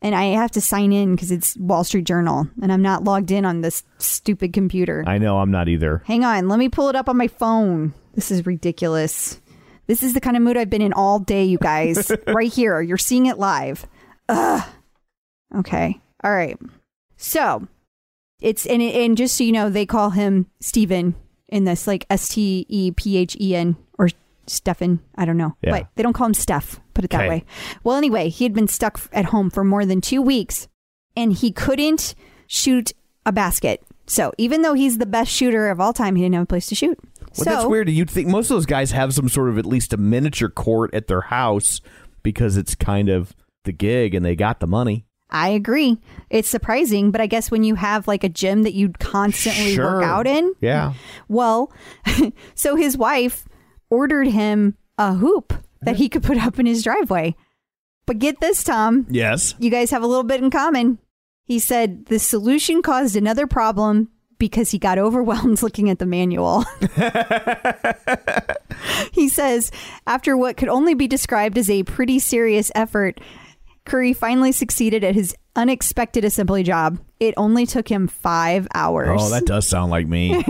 [0.00, 3.30] And I have to sign in because it's Wall Street Journal and I'm not logged
[3.32, 5.02] in on this stupid computer.
[5.06, 5.38] I know.
[5.40, 6.02] I'm not either.
[6.06, 7.94] Hang on, let me pull it up on my phone.
[8.14, 9.40] This is ridiculous.
[9.88, 12.12] This is the kind of mood I've been in all day, you guys.
[12.28, 12.80] right here.
[12.80, 13.86] You're seeing it live.
[14.28, 14.62] Ugh.
[15.56, 15.98] Okay.
[16.22, 16.58] All right.
[17.16, 17.66] So
[18.40, 21.14] it's and and just so you know, they call him Steven
[21.48, 24.08] in this like S T E P H E N or
[24.46, 25.00] Stefan.
[25.16, 25.56] I don't know.
[25.62, 25.70] Yeah.
[25.72, 26.80] But they don't call him Steph.
[26.94, 27.28] Put it that Okay.
[27.28, 27.44] way.
[27.84, 30.68] Well, anyway, he had been stuck at home for more than two weeks
[31.16, 32.14] and he couldn't
[32.46, 32.92] shoot
[33.26, 33.82] a basket.
[34.06, 36.66] So even though he's the best shooter of all time, he didn't have a place
[36.68, 36.98] to shoot.
[37.20, 37.90] Well, so that's weird.
[37.90, 40.94] You'd think most of those guys have some sort of at least a miniature court
[40.94, 41.80] at their house
[42.22, 45.04] because it's kind of the gig and they got the money.
[45.30, 45.98] I agree.
[46.30, 49.96] It's surprising, but I guess when you have like a gym that you constantly Sure.
[49.96, 50.94] work out in, Yeah.
[51.28, 51.70] well,
[52.54, 53.46] so his wife
[53.90, 57.36] ordered him a hoop that he could put up in his driveway.
[58.06, 59.54] But get this, Tom, Yes.
[59.58, 60.98] you guys have a little bit in common.
[61.44, 66.64] He said the solution caused another problem because he got overwhelmed looking at the manual.
[69.12, 69.70] he says,
[70.06, 73.20] after what could only be described as a pretty serious effort,
[73.88, 77.00] Curry finally succeeded at his unexpected assembly job.
[77.18, 79.18] It only took him five hours.
[79.20, 80.34] Oh, that does sound like me.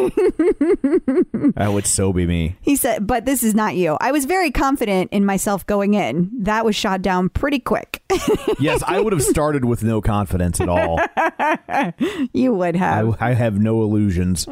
[1.54, 2.56] that would so be me.
[2.60, 3.96] He said, but this is not you.
[4.00, 6.30] I was very confident in myself going in.
[6.40, 8.02] That was shot down pretty quick.
[8.60, 10.98] Yes, I would have started with no confidence at all.
[12.32, 13.16] you would have.
[13.20, 14.48] I, I have no illusions.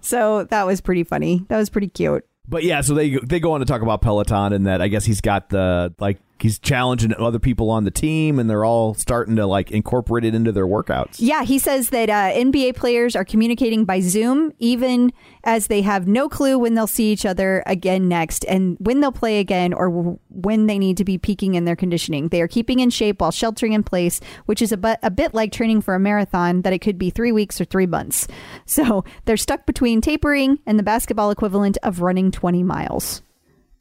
[0.00, 1.44] So that was pretty funny.
[1.48, 2.24] That was pretty cute.
[2.48, 5.04] But yeah, so they they go on to talk about Peloton and that I guess
[5.04, 9.36] he's got the like he's challenging other people on the team and they're all starting
[9.36, 11.16] to like incorporate it into their workouts.
[11.18, 15.12] Yeah, he says that uh, NBA players are communicating by Zoom, even
[15.44, 19.12] as they have no clue when they'll see each other again next and when they'll
[19.12, 22.28] play again or when they need to be peaking in their conditioning.
[22.28, 25.34] They are keeping in shape while sheltering in place, which is a, bu- a bit
[25.34, 28.26] like training for a marathon that it could be three weeks or three months.
[28.64, 33.22] So they're stuck between tapering and the basketball equivalent of running 20 miles.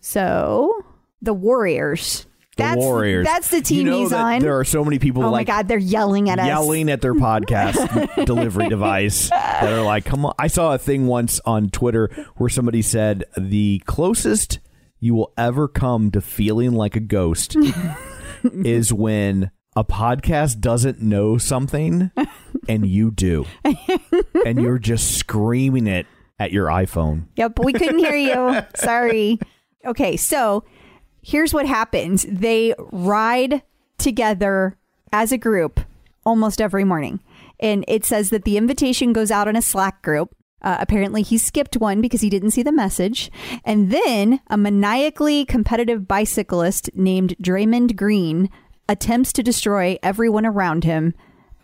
[0.02, 0.84] So
[1.22, 2.26] the Warriors.
[2.62, 3.26] The that's, Warriors.
[3.26, 4.40] That's the team you know he's on.
[4.40, 6.46] There are so many people oh like my God, they're yelling at us.
[6.46, 10.34] yelling at their podcast delivery device that are like, come on.
[10.38, 14.60] I saw a thing once on Twitter where somebody said the closest
[15.00, 17.58] you will ever come to feeling like a ghost
[18.44, 22.12] is when a podcast doesn't know something
[22.70, 23.46] and you do.
[24.46, 26.06] and you're just screaming it
[26.40, 27.28] at your iPhone.
[27.36, 28.62] Yep, we couldn't hear you.
[28.76, 29.40] Sorry.
[29.86, 30.64] Okay, so
[31.22, 33.62] here's what happens they ride
[33.98, 34.78] together
[35.12, 35.80] as a group
[36.26, 37.20] almost every morning.
[37.60, 40.36] And it says that the invitation goes out in a Slack group.
[40.62, 43.32] Uh, apparently, he skipped one because he didn't see the message.
[43.64, 48.50] And then a maniacally competitive bicyclist named Draymond Green
[48.88, 51.16] attempts to destroy everyone around him,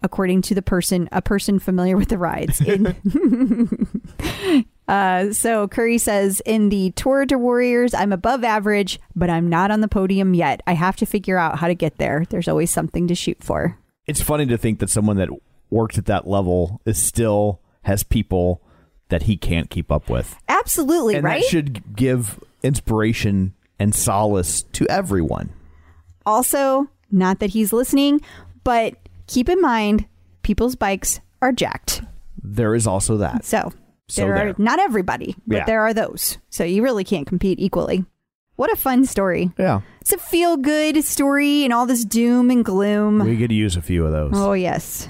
[0.01, 2.61] according to the person, a person familiar with the rides.
[2.61, 2.95] In,
[4.87, 9.71] uh, so Curry says, in the Tour de Warriors, I'm above average, but I'm not
[9.71, 10.61] on the podium yet.
[10.65, 12.25] I have to figure out how to get there.
[12.29, 13.77] There's always something to shoot for.
[14.05, 15.29] It's funny to think that someone that
[15.69, 18.61] worked at that level is still has people
[19.09, 20.35] that he can't keep up with.
[20.47, 21.41] Absolutely, and right?
[21.41, 25.53] that should give inspiration and solace to everyone.
[26.25, 28.19] also, not that he's listening,
[28.63, 28.95] but
[29.27, 30.05] keep in mind,
[30.43, 32.01] people's bikes are jacked.
[32.41, 33.45] There is also that.
[33.45, 33.71] So,
[34.09, 34.49] So there, there.
[34.49, 35.65] are not everybody, but Yeah.
[35.65, 36.37] there are those.
[36.49, 38.05] So you really can't compete equally.
[38.55, 39.51] What a fun story.
[39.59, 39.81] Yeah.
[40.01, 43.19] It's a feel good story and all this doom and gloom.
[43.19, 44.31] We could use a few of those.
[44.33, 45.09] oh, yes.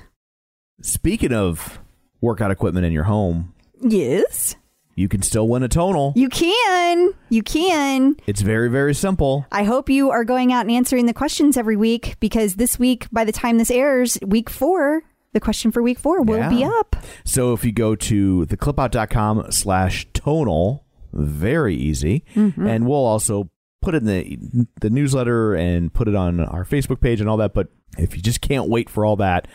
[0.82, 1.80] Speaking of
[2.22, 4.56] workout equipment in your home, Yes.
[4.96, 6.14] you can still win a tonal.
[6.16, 7.14] You can.
[7.30, 8.18] You can.
[8.28, 9.46] It's very, very simple.
[9.52, 13.08] I hope you are going out and answering the questions every week because this week,
[13.12, 15.04] by the time this airs, week four,
[15.38, 16.50] the question for week four will Yeah.
[16.50, 16.96] be up.
[17.24, 22.24] So if you go to theclipout.com slash tonal, very easy.
[22.36, 22.66] Mm-hmm.
[22.68, 23.50] And we'll also
[23.82, 27.38] put it in the the newsletter and put it on our Facebook page and all
[27.38, 27.54] that.
[27.54, 29.48] But if you just can't wait for all that,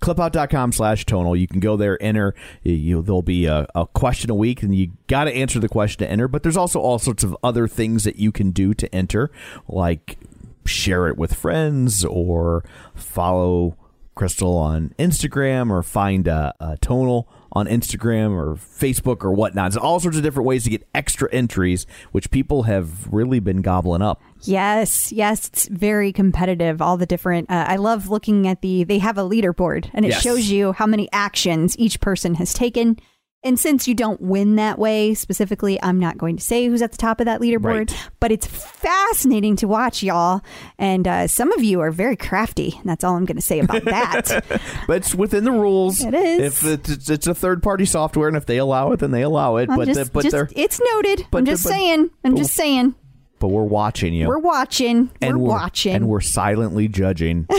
[0.00, 2.34] clipout.com slash tonal, you can go there, enter.
[2.64, 6.04] You, there'll be a, a question a week, and you got to answer the question
[6.04, 6.26] to enter.
[6.28, 9.30] But there's also all sorts of other things that you can do to enter,
[9.68, 10.18] like
[10.66, 13.76] share it with friends or follow
[14.14, 19.72] Crystal on Instagram or find a, a tonal on Instagram or Facebook or whatnot.
[19.72, 23.60] There's all sorts of different ways to get extra entries, which people have really been
[23.62, 24.20] gobbling up.
[24.42, 26.80] Yes, yes, it's very competitive.
[26.82, 27.50] All the different.
[27.50, 28.84] Uh, I love looking at the.
[28.84, 30.22] They have a leaderboard, and it Yes.
[30.22, 32.98] shows you how many actions each person has taken.
[33.44, 36.92] And since you don't win that way specifically, I'm not going to say who's at
[36.92, 37.90] the top of that leaderboard.
[37.90, 38.10] Right.
[38.20, 40.42] But it's fascinating to watch, y'all.
[40.78, 42.74] And uh, some of you are very crafty.
[42.78, 44.44] And that's all I'm going to say about that.
[44.86, 46.02] But it's within the rules.
[46.02, 46.62] It is.
[46.64, 49.56] If it's, it's, a third party software, and if they allow it, then they allow
[49.56, 49.68] it.
[49.70, 51.26] I'm but just, the, but just- it's noted.
[51.30, 52.10] but I'm the- just but- saying.
[52.24, 52.94] I'm just saying.
[53.42, 54.28] But we're watching you.
[54.28, 55.10] We're watching.
[55.20, 55.96] and we're, watching.
[55.96, 57.46] and we're silently judging.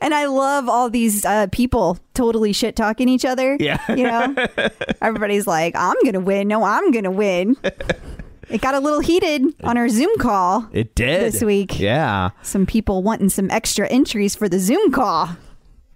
[0.00, 3.56] And I love all these uh, people totally shit talking each other.
[3.58, 3.78] Yeah.
[3.94, 4.34] You know,
[5.02, 6.46] everybody's like, I'm going to win.
[6.48, 7.56] No, I'm going to win.
[8.48, 10.68] it got a little heated on our Zoom call.
[10.72, 11.78] It did This week.
[11.80, 12.30] Yeah.
[12.42, 15.30] Some people wanting some extra entries for the Zoom call.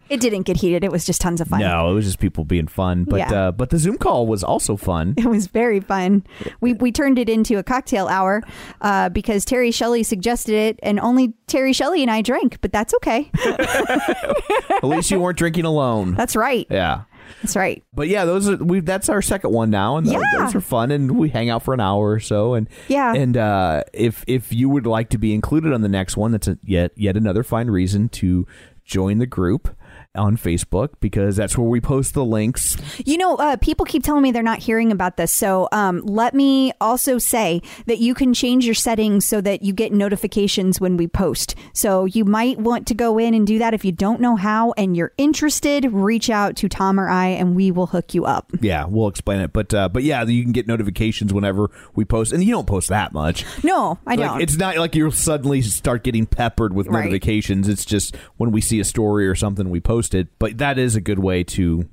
[0.08, 0.84] It didn't get heated.
[0.84, 1.60] It was just tons of fun.
[1.60, 3.04] No, it was just people being fun.
[3.04, 3.32] But Yeah.
[3.48, 5.14] uh, but the Zoom call was also fun.
[5.22, 6.24] It was very fun.
[6.60, 8.42] We we turned it into a cocktail hour
[8.82, 12.61] uh, because Terry Shelley suggested it, and only Terry Shelley and I drank.
[12.61, 13.30] But that's okay.
[13.44, 16.14] At least you weren't drinking alone.
[16.14, 16.66] That's right.
[16.70, 17.03] Yeah.
[17.40, 17.82] That's right.
[17.94, 18.80] But yeah, those are we.
[18.80, 20.20] That's our second one now, and those, Yeah.
[20.38, 20.90] those are fun.
[20.90, 22.55] And we hang out for an hour or so.
[22.55, 23.14] And Yeah.
[23.14, 26.48] and uh, if if you would like to be included on the next one, that's
[26.48, 28.46] a, yet yet another fine reason to
[28.84, 29.74] join the group.
[30.14, 32.76] On Facebook because that's where we post the links.
[33.06, 35.32] You know, uh, people keep telling me they're not hearing about this.
[35.32, 39.72] So um, let me also say that you can change your settings so that you
[39.72, 41.54] get notifications when we post.
[41.72, 44.72] So you might want to go in and do that if you don't know how
[44.76, 45.86] and you're interested.
[45.90, 48.50] Reach out to Tom or I, and we will hook you up.
[48.60, 49.52] Yeah, we'll explain it.
[49.54, 52.88] But uh, but yeah, you can get notifications whenever we post, and you don't post
[52.90, 53.44] that much.
[53.64, 54.40] No, I Like, don't.
[54.42, 57.04] it's not like you'll suddenly start getting peppered with Right.
[57.04, 57.68] notifications.
[57.68, 60.01] It's just when we see a story or something, we post
[60.38, 61.88] But that is a good way to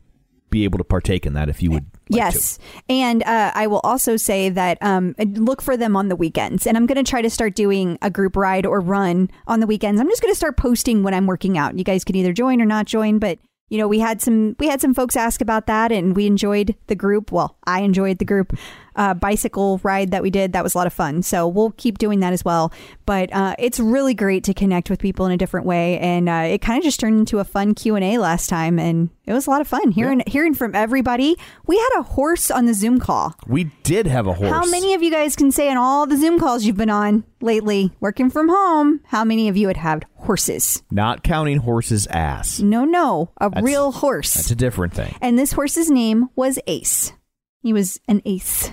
[0.49, 1.86] be able to partake in that if you would.
[2.10, 2.57] Like yes.
[2.89, 6.66] And uh, I will also say that um, look for them on the weekends.
[6.66, 9.68] And I'm going to try to start doing a group ride or run on the
[9.68, 10.01] weekends.
[10.01, 11.78] I'm just going to start posting when I'm working out.
[11.78, 13.38] You guys can either join or not join, but
[13.70, 16.76] you know, we had some we had some folks ask about that and we enjoyed
[16.88, 17.32] the group.
[17.32, 18.57] Well, I enjoyed the group
[18.96, 20.54] uh, bicycle ride that we did.
[20.54, 21.22] That was a lot of fun.
[21.22, 22.72] So we'll keep doing that as well.
[23.06, 25.98] But uh, it's really great to connect with people in a different way.
[26.00, 28.78] And uh, it kind of just turned into a fun Q and A last time,
[28.80, 31.36] and it was a lot of fun hearing hearing from everybody.
[31.68, 33.36] We had a horse on the Zoom call.
[33.48, 34.50] We did have a horse.
[34.52, 37.24] How many of you guys can say in all the Zoom calls you've been on
[37.42, 40.84] lately, working from home, how many of you had had horses?
[40.92, 42.60] Not counting horse's ass.
[42.60, 44.34] No, no, a real horse.
[44.34, 45.16] That's a different thing.
[45.22, 47.14] and this horse's name was Ace.
[47.62, 48.72] He was an ace.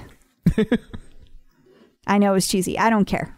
[2.07, 2.78] I know it was cheesy.
[2.78, 3.37] I don't care.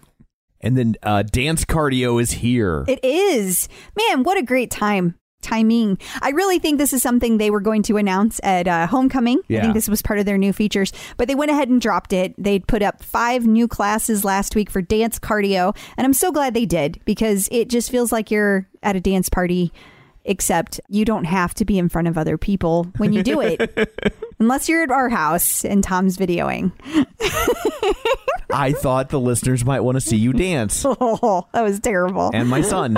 [0.61, 2.85] And then uh, dance cardio is here.
[2.89, 3.69] It is.
[3.97, 5.15] Man, what a great time.
[5.41, 5.99] Timing.
[6.21, 9.39] I really think this is something they were going to announce at uh, Homecoming.
[9.39, 12.13] I think this was part of their new features, but they went ahead and dropped
[12.13, 12.35] it.
[12.37, 16.55] They'd put up five new classes last week for dance cardio, and I'm so glad
[16.55, 19.73] they did because it just feels like you're at a dance party,
[20.29, 24.15] except you don't have to be in front of other people when you do it,
[24.39, 26.71] unless you're at our house and Tom's videoing.
[28.51, 30.83] I thought the listeners might want to see you dance.
[30.87, 32.31] Oh, that was terrible.
[32.33, 32.97] And my son.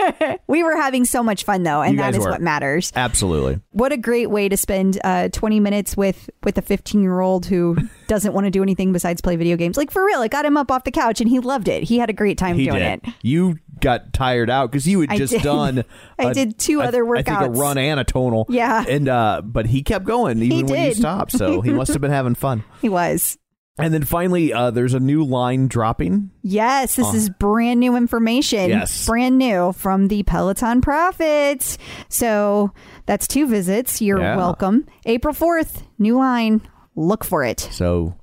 [0.46, 2.30] we were having so much fun though, and that is were.
[2.30, 2.92] what matters.
[2.94, 3.60] Absolutely.
[3.72, 7.46] what a great way to spend uh, 20 minutes with with a 15 year old
[7.46, 7.76] who
[8.06, 10.56] doesn't want to do anything besides play video games like for real it got him
[10.56, 12.78] up off the couch and he loved it he had a great time He doing
[12.78, 13.00] did.
[13.08, 15.42] it You got tired out because you had I just did.
[15.42, 15.84] done.
[16.18, 17.56] I a- did two I- other I think a workouts.
[17.58, 18.46] run and a tonal.
[18.48, 18.84] Yeah.
[18.88, 21.32] and uh, but he kept going even when you stopped.
[21.32, 22.64] So he must have been having fun.
[22.80, 23.36] he was
[23.78, 26.30] And then finally, uh, there's a new line dropping.
[26.42, 29.06] yes this is brand new information Yes.
[29.06, 31.78] brand new from the Peloton Prophets
[32.08, 32.72] so
[33.06, 34.36] that's two visits you're Yeah.
[34.36, 36.60] welcome april 4th new line
[36.96, 38.14] look for it So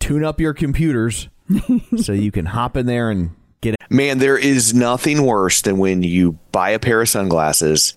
[0.00, 1.28] tune up your computers
[1.96, 3.30] so you can hop in there and
[3.64, 7.96] get Man, there is nothing worse than when you buy a pair of sunglasses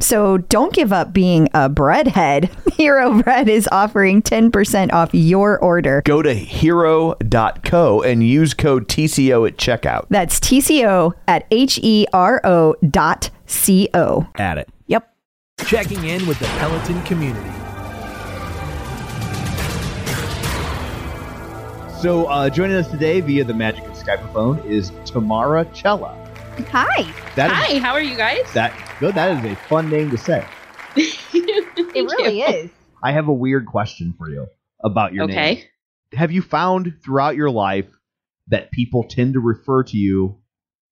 [0.00, 2.50] So don't give up being a breadhead.
[2.74, 6.02] Hero Bread is offering 10% off your order.
[6.04, 10.06] Go to hero.co and use code TCO at checkout.
[10.08, 14.26] That's TCO at H E R O dot C O.
[14.36, 14.68] At it.
[14.86, 15.12] Yep.
[15.66, 17.50] Checking in with the Peloton community.
[22.00, 26.27] So, uh, joining us today via the magic of Skype phone is Tamara Cella.
[26.66, 27.02] Hi.
[27.36, 28.52] That is Hi, how are you guys?
[28.52, 29.14] that good.
[29.14, 30.44] That is a fun name to say.
[31.94, 32.70] It really is.
[33.02, 34.46] I have a weird question for you
[34.82, 35.38] about your name.
[35.38, 35.64] Okay.
[36.12, 37.86] Have you found throughout your life
[38.48, 40.38] that people tend to refer to you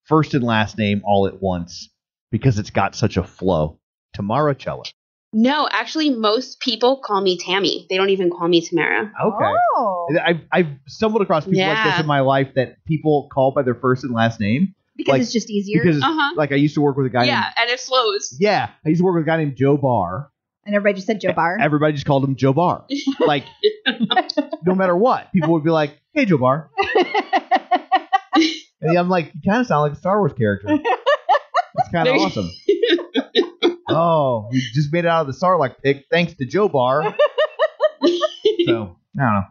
[0.04, 1.90] first and last name all at once
[2.30, 3.78] because it's got such a flow?
[4.14, 4.84] Tamara Cella.
[5.32, 7.86] No, actually, most people call me Tammy.
[7.90, 9.12] They don't even call me Tamara.
[9.22, 9.52] Okay.
[9.76, 10.08] Oh.
[10.24, 13.74] I've, I've stumbled across people like this in my life that people call by their
[13.74, 15.82] first and last name Because Like- it's just easier.
[15.82, 16.34] because Uh-huh.
[16.36, 18.34] like I used to work with a guy Yeah, named and it slows.
[18.38, 20.30] yeah I used to work with a guy named Joe Barr
[20.64, 21.58] and everybody just said Joe Barr.
[21.60, 22.84] everybody just called him Joe Barr
[23.20, 23.44] like
[24.64, 26.70] no matter what people would be like hey Joe Barr
[28.80, 32.16] and I'm like you kind of sound like a Star Wars character it's kind of
[32.16, 32.50] awesome
[33.88, 37.16] oh we just made it out of the Sarlacc pit thanks to Joe Barr so
[38.08, 39.44] I don't know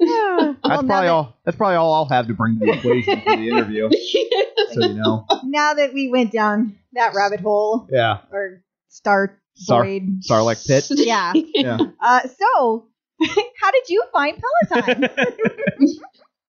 [0.00, 2.72] Well, that's now probably that- all that's probably all I'll have to bring to the
[2.72, 3.88] equation for the interview
[4.72, 9.84] so you know Now that we went down that rabbit hole yeah or star Sar-
[9.84, 10.22] void.
[10.22, 11.32] Sarlacc pit Yeah.
[11.34, 12.86] yeah Uh, so,
[13.60, 14.40] how did you find
[14.70, 15.08] Peloton?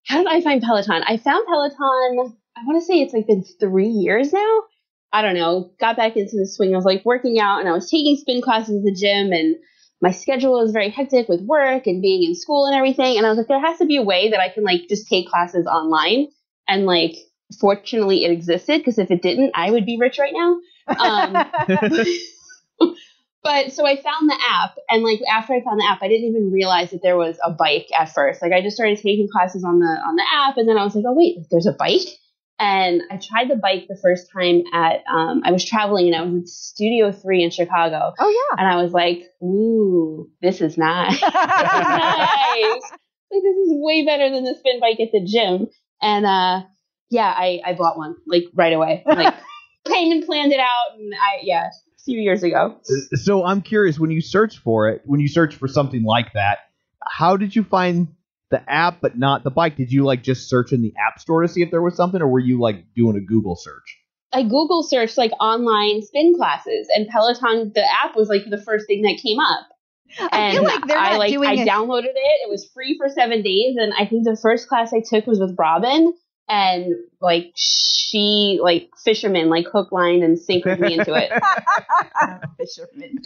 [0.05, 1.03] How did I find Peloton?
[1.07, 4.61] I found Peloton, I want to say it's like been three years now.
[5.11, 5.71] I don't know.
[5.79, 8.75] Got back into the swing of like working out and I was taking spin classes
[8.77, 9.55] at the gym and
[10.01, 13.17] my schedule is very hectic with work and being in school and everything.
[13.17, 15.07] And I was like, there has to be a way that I can like just
[15.07, 16.27] take classes online.
[16.67, 17.15] And like,
[17.59, 20.59] fortunately, it existed because if it didn't, I would be rich right now.
[20.87, 21.33] Um,
[23.43, 26.29] but so I found the app, and like after I found the app, I didn't
[26.29, 28.41] even realize that there was a bike at first.
[28.41, 30.95] Like I just started taking classes on the on the app, and then I was
[30.95, 32.07] like, oh wait, there's a bike.
[32.59, 36.21] And I tried the bike the first time at um, I was traveling, and I
[36.23, 38.61] was at Studio Three in Chicago, oh, yeah.
[38.61, 41.21] and I was like, ooh, this is nice.
[41.21, 42.81] This is nice.
[43.31, 45.67] Like this is way better than the spin bike at the gym.
[46.01, 46.63] And uh,
[47.09, 49.03] yeah, I I bought one like right away.
[49.05, 49.35] Like
[49.87, 52.79] payment planned it out, and I yeah, a few years ago.
[53.13, 56.59] so I'm curious when you search for it, when you search for something like that,
[57.07, 58.09] how did you find
[58.51, 59.75] the app but not the bike?
[59.75, 62.21] Did you like just search in the app store to see if there was something,
[62.21, 63.97] or were you like doing a Google search?
[64.31, 68.87] I Google searched like online spin classes, and Peloton, the app was like the first
[68.87, 69.67] thing that came up.
[70.31, 71.67] I And feel like they're I not like doing I it.
[71.67, 72.15] downloaded it.
[72.15, 75.39] It was free for seven days, and I think the first class I took was
[75.39, 76.13] with Robin,
[76.47, 81.31] and like she like fisherman like hook, line, and sinkered me into it.
[82.57, 83.19] Fisherman.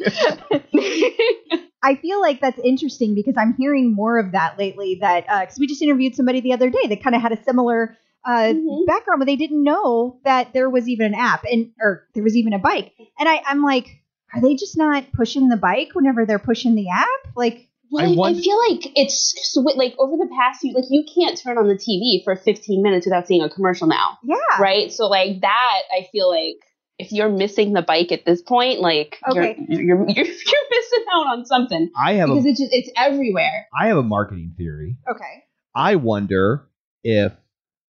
[1.84, 4.98] I feel like that's interesting because I'm hearing more of that lately.
[5.02, 7.98] That because we just interviewed somebody the other day that kind of had a similar
[8.26, 8.86] uh, Mhm.
[8.88, 12.38] background, but they didn't know that there was even an app and or there was
[12.38, 12.94] even a bike.
[13.20, 14.02] And I, I'm like,
[14.34, 17.08] are they just not pushing the bike whenever they're pushing the app?
[17.36, 20.86] Like, Well, I I, I feel like it's sw- like over the past you like
[20.90, 24.18] you can't turn on the TV for 15 minutes without seeing a commercial now.
[24.24, 24.90] yeah, right?
[24.92, 26.58] So like that, I feel like
[27.00, 29.56] if you're missing the bike at this point, like Okay.
[29.68, 32.90] you're, you're you're you're missing out on something I have because a it's just it's
[32.98, 33.68] everywhere.
[33.78, 34.98] I have a marketing theory.
[35.10, 35.44] okay.
[35.76, 36.68] I wonder
[37.04, 37.34] if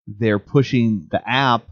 [0.07, 1.62] they're pushing the app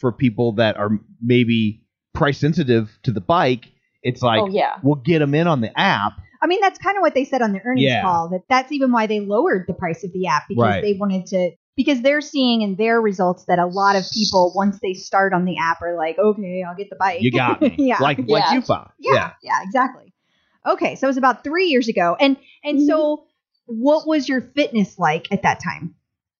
[0.00, 3.66] for people that are maybe price sensitive to the bike.
[4.02, 6.14] It's oh, like oh yeah, we'll get them in on the app.
[6.42, 8.02] I mean, that's kind of what they said on the earnings Yeah.
[8.02, 8.28] call.
[8.30, 10.82] That that's even why they lowered the price of the app because Right.
[10.82, 14.78] they wanted to because they're seeing in their results that a lot of people once
[14.80, 17.22] they start on the app are like, okay, I'll get the bike.
[17.22, 17.74] You got me.
[17.78, 17.98] yeah.
[18.00, 18.52] Like like Yeah.
[18.54, 18.90] you found.
[18.98, 20.12] yeah, yeah, exactly.
[20.66, 23.82] Okay, so it was about three years ago, and and so mm-hmm.
[23.82, 25.94] what was your fitness like at that time?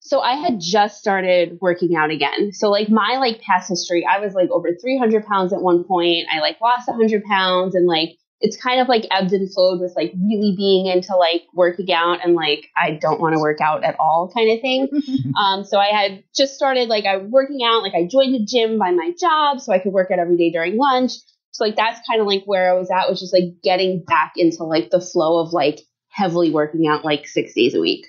[0.04, 2.52] so I had just started working out again.
[2.52, 6.26] So like my like past history, I was like over 300 pounds at one point.
[6.28, 9.94] I like lost 100 pounds and like it's kind of like ebbed and flowed with
[9.94, 13.84] like really being into like working out and like I don't want to work out
[13.84, 14.88] at all kind of thing.
[15.38, 18.78] um, so I had just started like I working out, like I joined a gym
[18.78, 21.12] by my job so I could work out every day during lunch.
[21.52, 24.32] So like that's kind of like where I was at was just like getting back
[24.36, 28.06] into like the flow of like heavily working out like six days a week.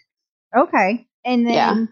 [0.55, 1.85] Okay, and then Yeah.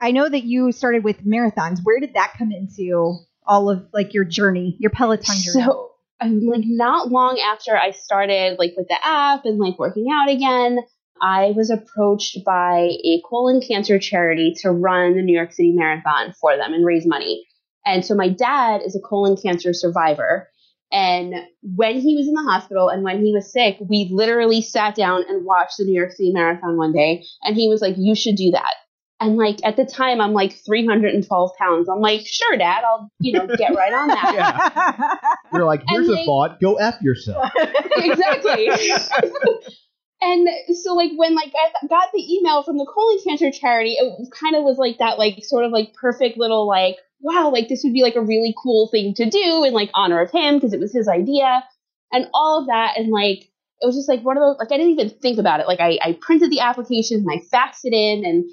[0.00, 1.78] I know that you started with marathons.
[1.82, 5.64] Where did that come into all of like your journey, your Peloton journey?
[5.64, 5.91] So
[6.22, 10.30] Um, like not long after I started like with the app and like working out
[10.30, 10.78] again,
[11.20, 16.34] I was approached by a colon cancer charity to run the New York City Marathon
[16.40, 17.46] for them and raise money.
[17.86, 20.48] And so my dad is a colon cancer survivor.
[20.90, 24.94] And when he was in the hospital and when he was sick, we literally sat
[24.94, 27.24] down and watched the New York City Marathon one day.
[27.42, 28.74] And he was like, You should do that.
[29.22, 31.88] And like at the time, I'm like 312 pounds.
[31.88, 35.36] I'm like, Sure, dad, I'll, you know, get right on that.
[35.52, 36.60] You're like, here's And a thought.
[36.60, 37.50] Go f yourself.
[37.96, 38.68] exactly.
[40.20, 40.48] and
[40.82, 44.56] so like when like I got the email from the colon cancer charity, it kind
[44.56, 47.92] of was like that like sort of like perfect little like wow like this would
[47.92, 50.80] be like a really cool thing to do in like honor of him because it
[50.80, 51.62] was his idea
[52.12, 53.48] and all of that and like
[53.80, 55.78] it was just like one of those like I didn't even think about it like
[55.78, 58.44] I, I printed the application and I faxed it in and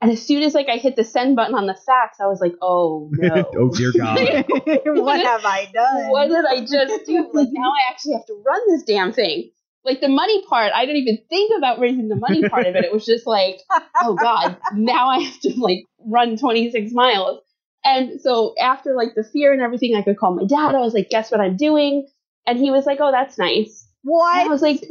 [0.00, 2.40] and as soon as like I hit the send button on the fax I was
[2.40, 4.18] like oh, oh no oh dear God.
[4.84, 6.10] what have I done?
[6.10, 7.30] what did I just do?
[7.32, 9.50] Like now I actually have to run this damn thing.
[9.84, 12.84] Like the money part, I didn't even think about raising the money part of it.
[12.84, 13.60] It was just like,
[14.02, 17.40] oh god, now I have to like run 26 miles.
[17.84, 20.74] And so after like the fear and everything, I could call my dad.
[20.74, 22.08] I was like, guess what I'm doing?
[22.46, 23.85] And he was like, oh, that's nice.
[24.08, 24.36] What?
[24.40, 24.82] And I was like,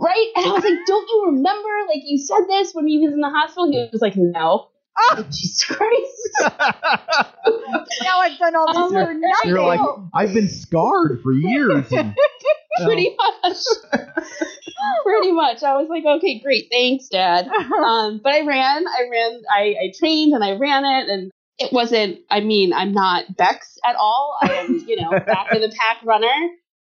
[0.00, 0.26] right?
[0.34, 1.68] And I was like, don't you remember?
[1.88, 3.70] Like you said this when he was in the hospital.
[3.70, 4.68] He was like, no.
[4.98, 5.22] Oh.
[5.30, 6.30] Jesus Christ.
[8.02, 9.20] now I've done all this for nothing.
[9.44, 9.80] You're like,
[10.14, 11.92] I've been scarred for years.
[11.92, 12.16] and-
[12.84, 13.56] pretty much.
[15.04, 15.62] pretty much.
[15.62, 17.46] I was like, okay, great, thanks, Dad.
[17.86, 21.72] Um, but I ran, I ran, I, I trained and I ran it, and it
[21.72, 22.18] wasn't.
[22.30, 24.36] I mean, I'm not Becs at all.
[24.42, 26.26] I am, you know, back of the pack runner.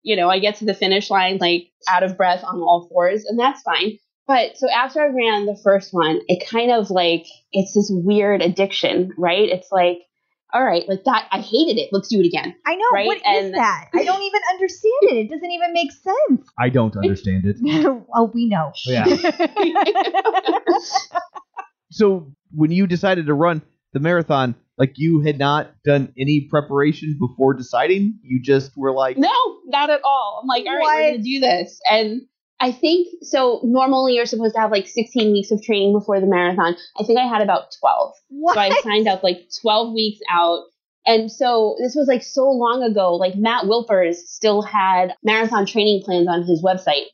[0.03, 3.25] You know, I get to the finish line like out of breath on all fours,
[3.25, 3.97] and that's fine.
[4.27, 8.41] But so after I ran the first one, it kind of like it's this weird
[8.41, 9.49] addiction, right?
[9.49, 9.97] It's like,
[10.53, 11.27] all right, like that.
[11.31, 11.89] I hated it.
[11.91, 12.55] Let's do it again.
[12.65, 12.85] I know.
[12.93, 13.07] Right?
[13.07, 13.89] What is And- that?
[13.93, 15.15] I don't even understand it.
[15.25, 16.47] It doesn't even make sense.
[16.59, 17.57] I don't understand it.
[18.15, 18.71] oh, we know.
[18.85, 19.05] Yeah.
[21.91, 23.61] So when you decided to run
[23.93, 29.17] the marathon, like you had not done any preparation before deciding, you just were like,
[29.17, 29.31] No,
[29.65, 30.39] not at all.
[30.41, 31.79] I'm like, all right, we're gonna do this.
[31.89, 32.21] And
[32.59, 33.59] I think so.
[33.63, 36.75] Normally, you're supposed to have like 16 weeks of training before the marathon.
[36.97, 38.13] I think I had about 12.
[38.29, 38.53] What?
[38.55, 40.63] So I signed up like 12 weeks out.
[41.05, 43.15] And so this was like so long ago.
[43.15, 47.07] Like Matt Wilpers still had marathon training plans on his website.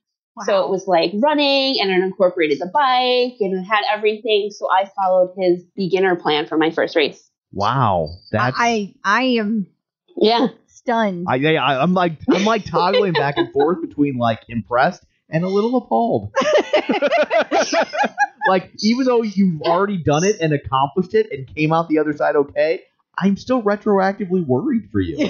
[0.46, 4.52] So it was like running and it incorporated the bike and it had everything.
[4.52, 7.29] So I followed his beginner plan for my first race.
[7.52, 9.68] "Wow, that's." I I am
[10.16, 10.48] Yeah.
[10.68, 11.26] stunned.
[11.30, 15.44] I, yeah, I, I'm like I'm like toggling back and forth between like impressed and
[15.44, 16.34] a little appalled.
[18.48, 22.14] like even though you've already done it and accomplished it and came out the other
[22.14, 22.82] side okay,
[23.18, 25.18] I'm still retroactively worried for you.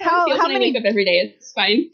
[0.00, 1.34] how when I many wake up every day.
[1.36, 1.90] It's fine.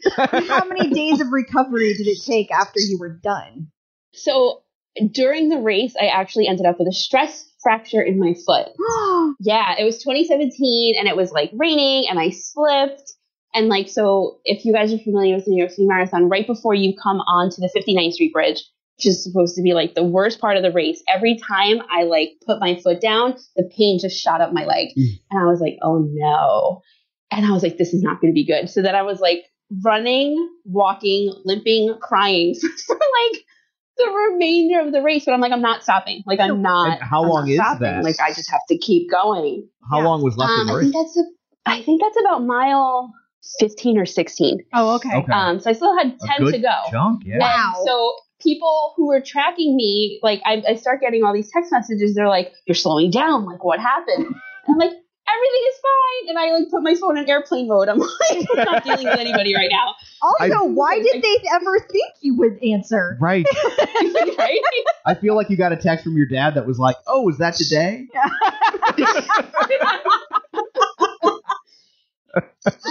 [0.47, 3.67] how many days of recovery did it take after you were done?
[4.13, 4.63] So
[5.11, 8.69] during the race, I actually ended up with a stress fracture in my foot.
[8.93, 9.35] Oh.
[9.39, 13.13] Yeah, it was 2017 and it was like raining and I slipped.
[13.53, 16.45] And like, so if you guys are familiar with the New York City Marathon, right
[16.45, 18.63] before you come onto the 59th Street Bridge,
[18.97, 22.03] which is supposed to be like the worst part of the race, every time I
[22.03, 24.89] like put my foot down, the pain just shot up my leg.
[24.95, 25.15] Hmm.
[25.31, 26.81] And I was like, oh no.
[27.31, 28.69] And I was like, this is not going to be good.
[28.69, 29.43] So then I was like
[29.83, 33.43] running, walking, limping, crying for like
[34.05, 35.25] the remainder of the race.
[35.25, 36.23] But I'm like, I'm not stopping.
[36.25, 36.99] Like, I'm not.
[36.99, 37.79] And how I'm long not is stopping.
[37.81, 38.03] that?
[38.03, 39.67] Like, I just have to keep going.
[39.89, 40.05] How Yeah.
[40.07, 40.91] long was left in Um, the I race?
[40.91, 41.23] think that's a,
[41.65, 43.13] I think that's about mile
[43.59, 44.59] 15 or 16.
[44.73, 45.15] Oh, okay.
[45.17, 45.31] Okay.
[45.31, 46.69] Um, so I still had 10 to go.
[46.91, 47.39] chunk, yeah.
[47.39, 47.73] Wow.
[47.77, 51.71] And so people who were tracking me, like I, I start getting all these text
[51.71, 52.15] messages.
[52.15, 53.45] They're like, "You're slowing down.
[53.45, 54.35] Like, what happened?" And
[54.69, 54.91] I'm like,
[55.27, 57.89] "Everything is fine." And I like put my phone in airplane mode.
[57.89, 58.09] I'm like,
[58.57, 59.95] I'm not dealing with anybody right now.
[60.23, 63.17] Also, I- why did they ever think you would answer?
[63.19, 63.43] Right.
[64.37, 64.61] right?
[65.03, 67.39] I feel like you got a text from your dad that was like, "Oh, is
[67.39, 68.07] that today?"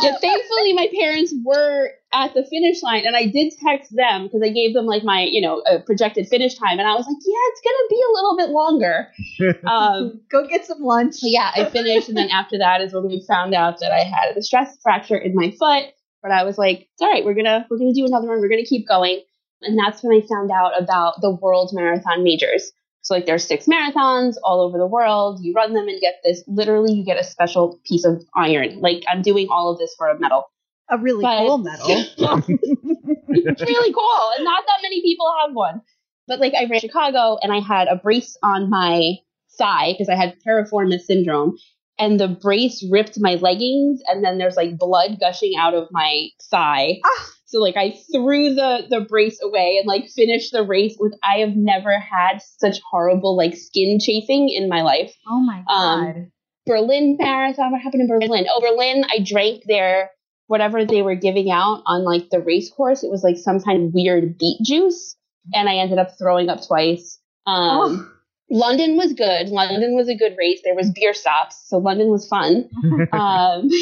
[0.02, 4.42] yeah, thankfully my parents were at the finish line and I did text them because
[4.42, 7.16] I gave them like my, you know, uh, projected finish time and I was like,
[7.24, 9.08] yeah, it's going to be a little bit longer.
[9.70, 11.16] Um, Go get some lunch.
[11.22, 14.36] yeah, I finished and then after that is when we found out that I had
[14.36, 15.92] a stress fracture in my foot.
[16.22, 18.48] But I was like, it's all right, we're gonna we're gonna do another one, we're
[18.48, 19.22] gonna keep going.
[19.62, 22.72] And that's when I found out about the world marathon majors.
[23.02, 25.40] So like there's six marathons all over the world.
[25.42, 28.80] You run them and get this literally you get a special piece of iron.
[28.80, 30.44] Like I'm doing all of this for a medal.
[30.90, 31.86] A really But- cool medal.
[32.18, 34.30] it's really cool.
[34.36, 35.82] And not that many people have one.
[36.26, 39.16] But like I ran Chicago and I had a brace on my
[39.58, 41.56] thigh because I had piriformis syndrome.
[41.98, 46.28] And the brace ripped my leggings and then there's like blood gushing out of my
[46.50, 46.98] thigh.
[47.04, 47.26] Ah.
[47.46, 51.38] So like I threw the the brace away and like finished the race with I
[51.38, 55.12] have never had such horrible like skin chafing in my life.
[55.28, 55.74] Oh my god.
[55.74, 56.30] Um, god.
[56.66, 57.72] Berlin Marathon.
[57.72, 58.46] What happened in Berlin?
[58.48, 60.10] Oh, Berlin, I drank their
[60.50, 63.04] whatever they were giving out on like the race course.
[63.04, 65.14] It was like some kind of weird beet juice,
[65.54, 67.20] and I ended up throwing up twice.
[67.46, 68.12] Um,
[68.50, 69.48] London was good.
[69.48, 70.60] London was a good race.
[70.64, 72.68] There was beer stops, so London was fun.
[73.12, 73.68] um,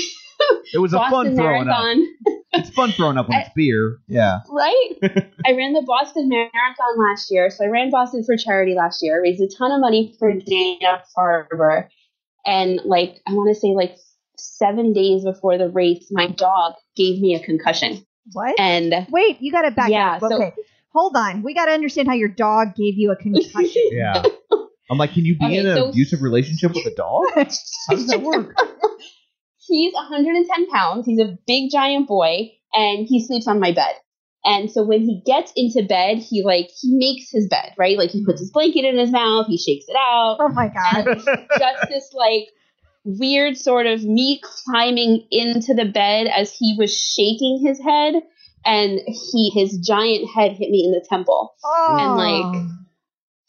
[0.72, 1.66] It was a fun Boston throwing up.
[1.66, 2.06] Marathon,
[2.52, 3.98] It's fun throwing up when it's beer.
[4.06, 4.38] Yeah.
[4.48, 4.92] right?
[5.44, 9.16] I ran the Boston Marathon last year, so I ran Boston for charity last year.
[9.16, 11.88] I raised a ton of money for Dana Farber,
[12.46, 13.96] and like I want to say like
[14.58, 18.58] seven days before the race, my dog gave me a concussion, What?
[18.58, 20.20] and Wait, you got to back Yeah, up.
[20.20, 20.52] so- Okay.
[20.94, 21.42] Hold on.
[21.42, 23.82] We got to understand how your dog gave you a concussion.
[23.92, 24.22] Yeah.
[24.90, 27.22] I'm like, can you be Okay, in an so- abusive relationship with a dog?
[27.36, 27.44] How
[27.94, 28.56] does that work?
[29.58, 31.06] he's 110 pounds.
[31.06, 33.92] He's a big giant boy, and he sleeps on my bed.
[34.44, 37.98] And so when he gets into bed, he like he makes his bed, right?
[37.98, 40.74] Like he puts his blanket in his mouth, he shakes it out, oh my and
[40.74, 41.06] god.
[41.08, 41.24] it's
[41.58, 42.44] just this like
[43.04, 48.14] weird sort of me climbing into the bed as he was shaking his head,
[48.64, 49.00] and
[49.32, 51.54] he his giant head hit me in the temple.
[51.64, 51.96] Oh.
[51.98, 52.68] and, like,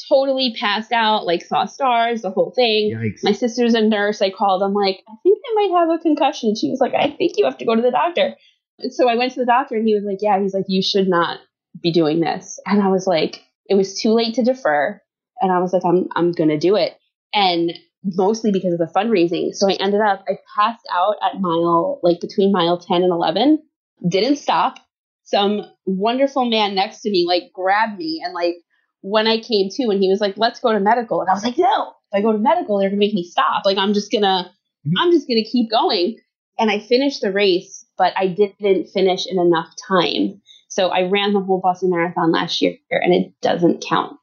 [0.07, 2.91] Totally passed out, like saw stars, the whole thing.
[2.91, 3.19] Yikes.
[3.21, 4.23] My sister's a nurse.
[4.23, 4.63] I called.
[4.63, 6.55] I'm like, I think I might have a concussion.
[6.55, 8.35] She was like, I think you have to go to the doctor.
[8.79, 10.81] And so I went to the doctor and he was like, Yeah, he's like, you
[10.81, 11.39] should not
[11.79, 12.59] be doing this.
[12.65, 14.99] And I was like, it was too late to defer.
[15.41, 16.97] And I was like, I'm I'm gonna do it.
[17.31, 19.53] And mostly because of the fundraising.
[19.53, 23.59] So I ended up I passed out at mile like between mile 10 and 11.
[24.07, 24.75] Didn't stop.
[25.23, 28.55] Some wonderful man next to me like grabbed me and like
[29.01, 31.21] when I came to and he was like, let's go to medical.
[31.21, 33.63] And I was like, no, if I go to medical, they're gonna make me stop.
[33.65, 34.51] Like I'm just gonna
[34.85, 34.93] mm-hmm.
[34.97, 36.17] I'm just gonna keep going.
[36.57, 40.41] And I finished the race, but I didn't finish in enough time.
[40.67, 44.19] So I ran the whole Boston Marathon last year and it doesn't count.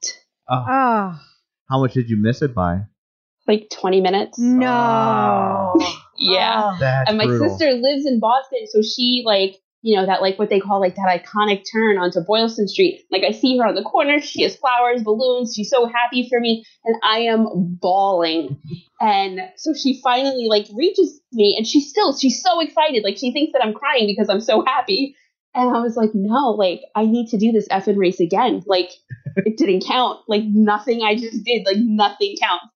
[0.49, 1.21] Oh, Oh.
[1.69, 2.83] how much did you miss it by?
[3.47, 4.39] Like 20 minutes.
[4.39, 5.75] No.
[6.19, 6.73] Yeah.
[6.73, 6.77] Oh.
[6.81, 7.49] That's and my brutal.
[7.49, 10.97] sister lives in Boston, so she like you know that like what they call like
[10.97, 13.05] that iconic turn onto Boylston Street.
[13.11, 16.41] Like I see her on the corner, she has flowers, balloons, she's so happy for
[16.41, 18.61] me, and I am bawling.
[19.01, 23.33] And so she finally like reaches me, and she's still she's so excited, like she
[23.33, 25.15] thinks that I'm crying because I'm so happy.
[25.55, 28.63] And I was like, no, like I need to do this effing race again.
[28.67, 28.91] Like
[29.37, 30.21] it didn't count.
[30.29, 32.67] Like nothing I just did, like nothing counts.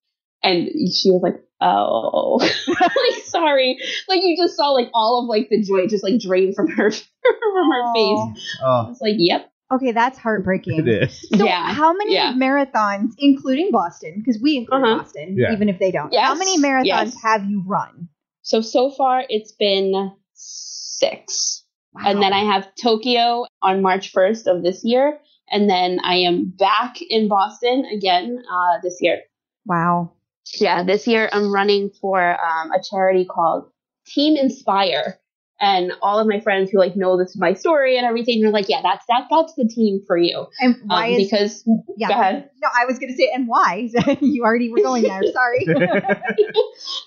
[0.43, 2.37] And she was like, oh,
[2.67, 3.77] like sorry.
[4.09, 6.91] Like you just saw like all of like the joy just like drain from her
[6.91, 8.19] from her face.
[8.61, 9.47] I Oh, was like, yep.
[9.71, 10.79] Okay, that's heartbreaking.
[10.85, 11.29] it is.
[11.33, 12.33] So Yeah, how many yeah.
[12.33, 14.97] marathons, including Boston, because we include Uh-huh.
[14.97, 15.53] Boston, Yeah.
[15.53, 16.11] even if they don't.
[16.11, 17.15] Yes, How many marathons yes.
[17.23, 18.09] have you run?
[18.41, 21.63] So so far it's been six.
[22.03, 25.19] And then I have Tokyo on March 1st of this year.
[25.49, 29.19] And then I am back in Boston again uh, this year.
[29.65, 30.13] Wow.
[30.59, 33.69] Yeah, this year I'm running for um, a charity called
[34.05, 35.17] Team Inspire.
[35.63, 38.67] And all of my friends who like know this my story and everything, they're like,
[38.67, 40.47] yeah, that's that that's the team for you.
[40.59, 42.07] And why Um, is because yeah?
[42.07, 42.49] go ahead.
[42.63, 43.87] No, I was going to say, and why?
[44.21, 45.21] you already were going there.
[45.31, 45.67] Sorry.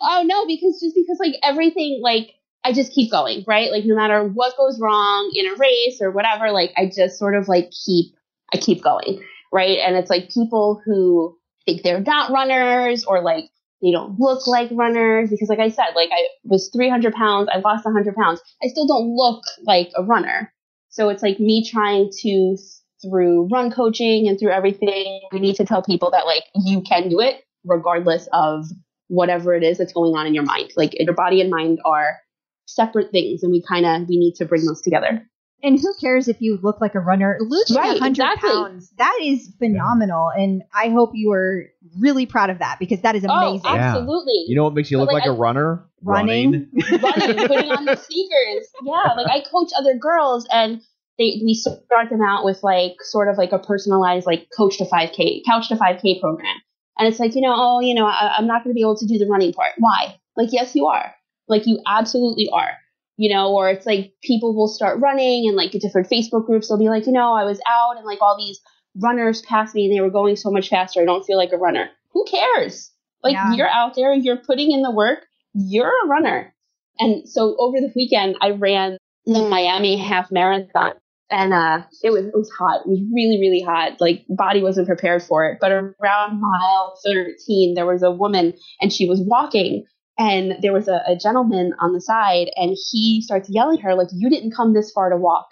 [0.03, 2.31] oh no, because just because like everything like
[2.63, 3.73] I just keep going, right?
[3.73, 7.35] Like no matter what goes wrong in a race or whatever, like I just sort
[7.35, 8.15] of like keep
[8.53, 9.21] I keep going,
[9.53, 9.79] right?
[9.79, 11.37] And it's like people who
[11.67, 13.45] think they're not runners or like
[13.83, 17.59] they don't look like runners because like I said, like I was 300 pounds, I
[17.59, 18.41] lost 100 pounds.
[18.63, 20.53] I still don't look like a runner.
[20.89, 22.57] So it's like me trying to
[23.03, 27.09] through run coaching and through everything, we need to tell people that like you can
[27.09, 28.67] do it regardless of
[29.09, 30.71] whatever it is that's going on in your mind.
[30.77, 32.19] Like your body and mind are
[32.67, 35.29] separate things and we kind of we need to bring those together.
[35.65, 37.39] And who cares if you look like a runner?
[37.41, 38.51] Losing Right, 100 exactly.
[38.51, 40.29] pounds, that is phenomenal.
[40.31, 41.65] And I hope you are
[41.99, 43.63] really proud of that because that is oh, amazing.
[43.67, 43.89] Oh, Yeah.
[43.91, 44.45] absolutely.
[44.47, 45.85] You know what makes you But, look like, like, a I- runner?
[46.03, 46.69] Running.
[46.93, 48.69] running, putting on the sneakers.
[48.85, 50.83] Yeah, like I coach other girls and
[51.19, 54.85] they we start them out with like sort of like a personalized like coach to
[54.85, 56.57] 5k, couch to 5k program.
[56.99, 58.97] And it's like, you know, oh, you know, I, I'm not going to be able
[58.99, 59.73] to do the running part.
[59.79, 60.17] Why?
[60.37, 61.15] Like, yes, you are.
[61.49, 62.71] Like, you absolutely are.
[63.17, 66.79] You know, or it's like people will start running and like different Facebook groups, they'll
[66.79, 68.61] be like, you know, I was out and like all these
[69.01, 71.01] runners passed me and they were going so much faster.
[71.01, 71.91] I don't feel like a runner.
[72.13, 72.91] Who cares?
[73.23, 73.55] Like, Yeah.
[73.55, 75.21] you're out there, you're putting in the work,
[75.55, 76.55] you're a runner.
[76.99, 80.93] And so over the weekend, I ran the Miami half marathon.
[81.31, 82.83] And uh, it was it was hot.
[82.85, 84.01] It was really really hot.
[84.01, 85.59] Like body wasn't prepared for it.
[85.61, 89.85] But around mile 13, there was a woman, and she was walking,
[90.19, 93.95] and there was a, a gentleman on the side, and he starts yelling at her
[93.95, 95.47] like, "You didn't come this far to walk."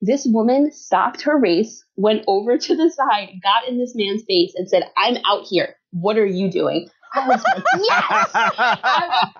[0.00, 4.52] This woman stopped her race, went over to the side, got in this man's face,
[4.56, 5.76] and said, "I'm out here.
[5.92, 8.30] What are you doing?" I was like, yes.
[8.34, 9.32] I-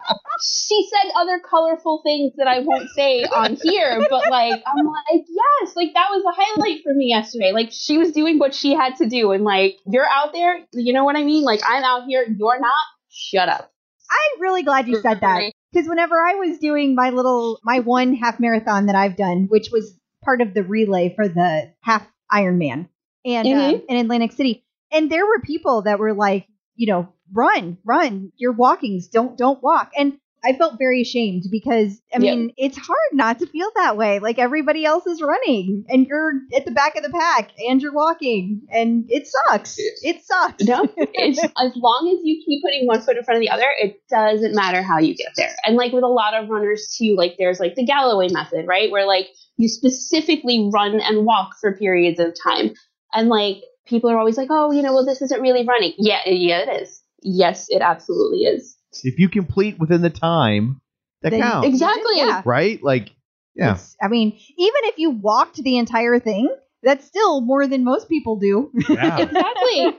[0.45, 5.25] she said other colorful things that I won't say on here, but like I'm like,
[5.29, 7.53] yes, like that was a highlight for me yesterday.
[7.53, 10.93] Like she was doing what she had to do, and like you're out there, you
[10.93, 11.45] know what I mean?
[11.45, 12.73] Like I'm out here, you're not.
[13.11, 13.72] Shut up.
[14.13, 18.15] I'm really glad you said that because whenever I was doing my little my one
[18.15, 22.89] half marathon that I've done, which was part of the relay for the half Ironman,
[23.25, 23.85] and uh, Mhm.
[23.89, 26.47] in Atlantic City, and there were people that were like,
[26.77, 32.01] you know, run, run, you're walkings, don't don't walk, and I felt very ashamed because
[32.14, 32.20] I Yep.
[32.20, 34.18] mean it's hard not to feel that way.
[34.18, 37.93] Like everybody else is running, and you're at the back of the pack, and you're
[37.93, 39.76] walking, and it sucks.
[39.78, 40.64] It sucks.
[40.64, 43.66] No, it's as long as you keep putting one foot in front of the other,
[43.80, 45.55] it doesn't matter how you get there.
[45.64, 48.90] And like with a lot of runners too, like there's like the Galloway method, right?
[48.90, 52.74] Where like you specifically run and walk for periods of time.
[53.12, 55.93] And like people are always like, oh, you know, well, this isn't really running.
[55.99, 57.03] Yeah, yeah, it is.
[57.22, 58.76] Yes, it absolutely is.
[59.05, 60.80] If you complete within the time,
[61.22, 62.18] that Then- counts, Exactly.
[62.18, 62.43] Yeah.
[62.45, 62.82] right?
[62.82, 63.11] Like,
[63.55, 63.72] yeah.
[63.72, 68.09] It's- I mean, even if you walked the entire thing, that's still more than most
[68.09, 68.70] people do.
[68.88, 69.18] yeah.
[69.18, 69.97] Exactly.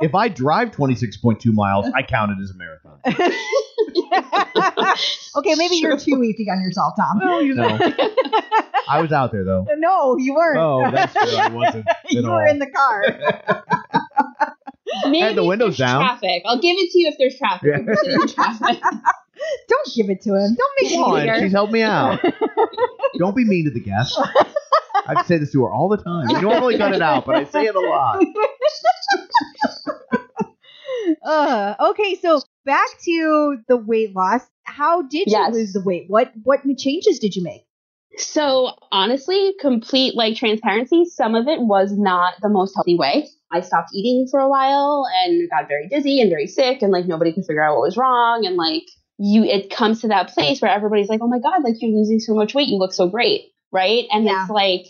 [0.00, 3.00] if I drive 26.2 miles, I count it as a marathon.
[5.36, 7.18] okay, maybe you're too easy on yourself, Tom.
[7.18, 7.78] Well, you know.
[8.88, 9.66] I was out there though.
[9.78, 10.58] No, you weren't.
[10.58, 11.36] Oh, that's true.
[11.38, 12.48] I wasn't you were all.
[12.50, 13.02] in the car.
[15.04, 16.02] Maybe Had the windows down.
[16.02, 16.42] Traffic.
[16.46, 17.68] I'll give it to you if there's traffic.
[17.68, 17.80] Yeah.
[17.80, 18.82] If you're sitting in traffic.
[19.68, 20.54] Don't give it to him.
[20.54, 21.38] Don't make Come it on, easier.
[21.40, 22.20] she's helped me out.
[23.18, 24.16] Don't be mean to the guests.
[25.06, 26.28] I say this to her all the time.
[26.30, 28.22] You normally cut it out, but I say it a lot.
[31.24, 34.42] Uh, okay, so back to the weight loss.
[34.64, 36.04] How did you lose the weight?
[36.08, 37.64] What what changes did you make?
[38.18, 43.28] So honestly, complete like transparency, some of it was not the most healthy way.
[43.52, 47.06] I stopped eating for a while and got very dizzy and very sick and like
[47.06, 48.84] nobody could figure out what was wrong and like
[49.18, 52.18] you it comes to that place where everybody's like, "Oh my god, like you're losing
[52.18, 52.68] so much weight.
[52.68, 54.04] You look so great." Right?
[54.10, 54.42] And Yeah.
[54.42, 54.86] it's like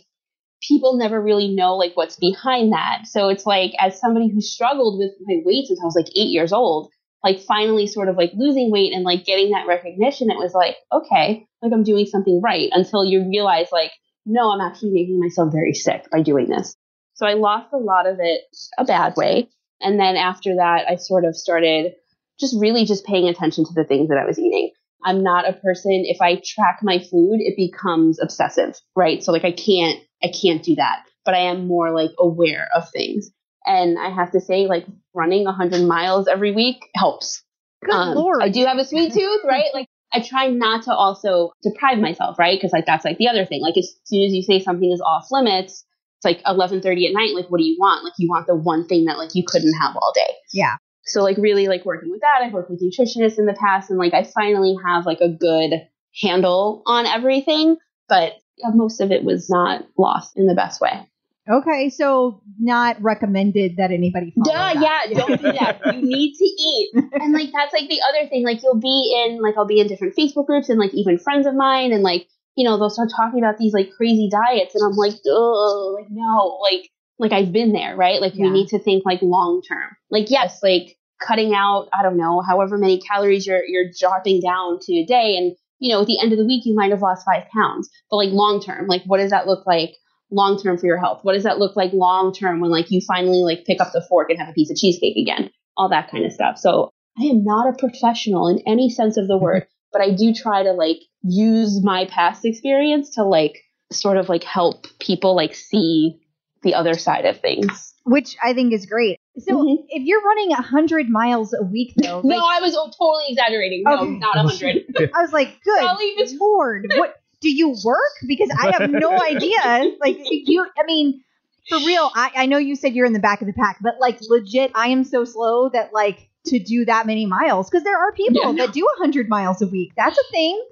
[0.66, 3.02] people never really know like what's behind that.
[3.06, 6.28] So it's like as somebody who struggled with my weight since I was like 8
[6.28, 6.90] years old,
[7.24, 10.76] like finally sort of like losing weight and like getting that recognition, it was like,
[10.92, 13.92] okay, like I'm doing something right until you realize like,
[14.24, 16.74] no, I'm actually making myself very sick by doing this.
[17.22, 18.40] So I lost a lot of it
[18.78, 19.48] a bad way.
[19.80, 21.92] And then after that, I sort of started
[22.40, 24.72] just really just paying attention to the things that I was eating.
[25.04, 29.22] I'm not a person, if I track my food, it becomes obsessive, right?
[29.22, 32.90] So like I can't, I can't do that, but I am more like aware of
[32.90, 33.30] things.
[33.64, 37.40] And I have to say, like running 100 miles every week helps.
[37.84, 38.42] Good Um, lord.
[38.42, 39.70] I do have a sweet tooth, right?
[39.72, 42.58] Like I try not to also deprive myself, right?
[42.58, 43.62] Because like that's like the other thing.
[43.62, 45.84] Like as soon as you say something is off limits,
[46.22, 47.34] it's like 11:30 at night.
[47.34, 48.04] Like what do you want?
[48.04, 50.34] Like you want the one thing that like you couldn't have all day.
[50.52, 50.76] Yeah.
[51.04, 52.42] So like really like working with that.
[52.42, 55.72] I've worked with nutritionists in the past, and like I finally have like a good
[56.20, 57.76] handle on everything.
[58.08, 58.34] But
[58.74, 61.08] most of it was not lost in the best way.
[61.50, 65.80] Okay, so not recommended that anybody Duh, yeah, don't do that.
[65.96, 66.90] You need to eat.
[67.14, 68.44] And like that's like the other thing.
[68.44, 71.46] Like you'll be in like I'll be in different Facebook groups and like even friends
[71.46, 74.84] of mine and like, you know, they'll start talking about these like crazy diets and
[74.84, 78.20] I'm like, oh like no, like like I've been there, right?
[78.20, 79.96] Like we need to think like long term.
[80.10, 80.96] Like yes, like
[81.26, 85.36] cutting out, I don't know, however many calories you're you're dropping down to a day
[85.36, 87.90] and you know, at the end of the week you might have lost five pounds.
[88.10, 89.96] But like long term, like what does that look like
[90.30, 91.20] long term for your health?
[91.22, 94.04] What does that look like long term when like you finally like pick up the
[94.08, 95.50] fork and have a piece of cheesecake again?
[95.76, 96.58] All that kind of stuff.
[96.58, 100.32] So I am not a professional in any sense of the word, but I do
[100.34, 103.58] try to like use my past experience to like
[103.92, 106.18] sort of like help people like see
[106.62, 107.94] the other side of things.
[108.04, 109.18] Which I think is great.
[109.38, 109.76] So Mhm.
[109.88, 113.82] if you're running 100 miles a week, though, No, I was totally exaggerating.
[113.84, 114.18] No, Okay.
[114.18, 114.84] not a hundred.
[115.14, 118.12] I was like, good I'll leave it- lord, what do you work?
[118.26, 119.96] Because I have no idea.
[120.00, 121.22] Like you, I mean,
[121.68, 123.94] for real, I, I know you said you're in the back of the pack, but
[124.00, 127.98] like legit, I am so slow that like to do that many miles because there
[127.98, 128.66] are people Yeah.
[128.66, 129.92] that do 100 miles a week.
[129.96, 130.64] That's a thing.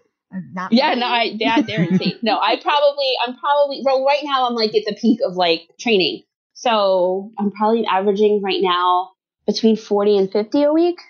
[0.52, 1.00] Not Yeah, me.
[1.00, 2.18] no, I yeah, they're insane.
[2.22, 5.68] No, I probably I'm probably well right now I'm like at the peak of like
[5.78, 6.22] training.
[6.54, 9.10] So I'm probably averaging right now
[9.46, 11.00] between forty and fifty a week.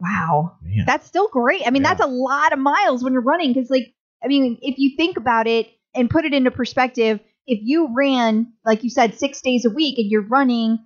[0.00, 0.56] Wow.
[0.62, 0.84] Man.
[0.86, 1.62] That's still great.
[1.66, 1.88] I mean, Yeah.
[1.94, 5.16] that's a lot of miles when you're running because, like, I mean, if you think
[5.16, 9.64] about it and put it into perspective, if you ran, like you said, six days
[9.64, 10.78] a week and you're running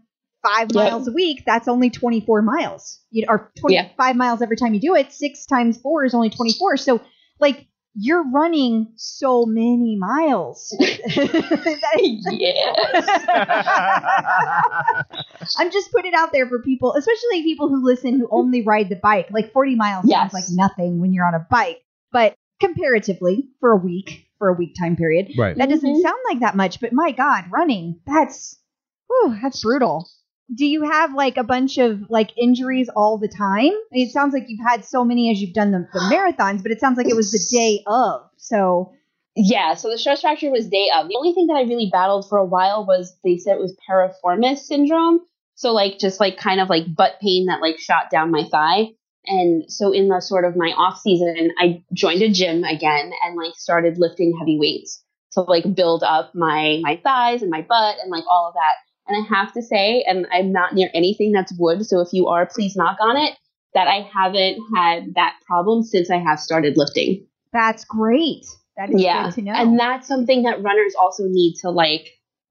[0.43, 0.84] five Yeah.
[0.84, 3.01] miles a week, that's only 24 miles.
[3.11, 5.12] You or 25 miles every time you do it.
[5.12, 6.76] Six times four is only 24.
[6.78, 7.01] So,
[7.40, 10.74] like, you're running so many miles.
[10.80, 11.01] Yes.
[15.59, 18.88] I'm just putting it out there for people, especially people who listen who only ride
[18.88, 19.28] the bike.
[19.30, 20.32] Like 40 miles Yes.
[20.32, 21.82] sounds like nothing when you're on a bike,
[22.12, 25.57] but comparatively for a week, for a week time period, Right.
[25.57, 26.01] that doesn't Mhm.
[26.03, 26.80] sound like that much.
[26.80, 28.59] But my God, running, that's,
[29.09, 30.09] whew, that's brutal.
[30.55, 33.70] Do you have like a bunch of like injuries all the time?
[33.70, 36.62] I mean, it sounds like you've had so many as you've done the, the marathons,
[36.62, 38.22] but it sounds like it was the day of.
[38.36, 38.92] So,
[39.34, 41.09] Yeah, so the stress fracture was day of.
[41.09, 43.76] The only thing that I really battled for a while was they said it was
[43.88, 45.20] piriformis syndrome.
[45.55, 48.88] So like just like kind of like butt pain that like shot down my thigh.
[49.26, 53.36] And so in the sort of my off season, I joined a gym again and
[53.36, 57.96] like started lifting heavy weights to like build up my my thighs and my butt
[58.03, 58.74] and like all of that.
[59.07, 62.28] And I have to say, and I'm not near anything that's wood, so if you
[62.28, 63.34] are, please knock on it,
[63.74, 67.26] that I haven't had that problem since I have started lifting.
[67.53, 68.46] that's great.
[68.78, 69.24] That is Yeah.
[69.24, 69.53] good to know.
[69.53, 72.09] And that's something that runners also need to like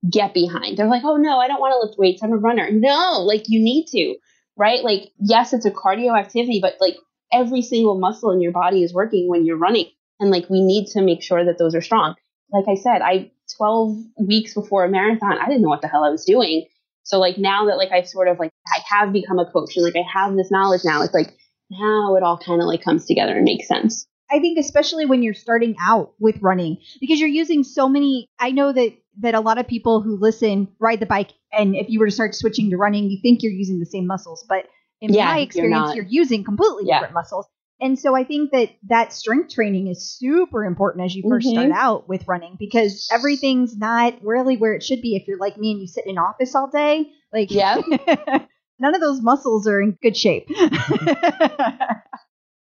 [0.09, 0.77] get behind.
[0.77, 2.21] They're like, oh no, I don't want to lift weights.
[2.21, 2.69] I'm a runner.
[2.71, 4.15] No, like you need to,
[4.57, 4.83] right?
[4.83, 6.97] Like, yes, it's a cardio activity, but like
[7.33, 9.85] every single muscle in your body is working when you're running.
[10.19, 12.13] And like we need to make sure that those are strong.
[12.51, 16.03] Like I said, I 12 weeks before a marathon, I didn't know what the hell
[16.03, 16.65] I was doing.
[17.03, 19.85] So like now that like I've sort of like I have become a coach and
[19.85, 21.35] like I have this knowledge now, it's like
[21.69, 24.05] now it all kind of like comes together and makes sense.
[24.31, 28.51] I think especially when you're starting out with running because you're using so many I
[28.51, 31.99] know that that a lot of people who listen ride the bike and if you
[31.99, 34.67] were to start switching to running you think you're using the same muscles but
[35.01, 36.99] in Yeah, my you're experience you're, using completely Yeah.
[36.99, 37.45] different muscles.
[37.81, 41.51] And so I think that that strength training is super important as you 1st Mhm.
[41.51, 45.57] start out with running because everything's not really where it should be if you're like
[45.57, 47.77] me and you sit in an office all day like Yeah.
[48.79, 50.47] none of those muscles are in good shape.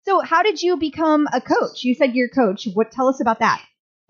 [0.06, 1.84] so how did you become a coach?
[1.84, 2.68] You said you're a coach.
[2.74, 3.62] What tell us about that?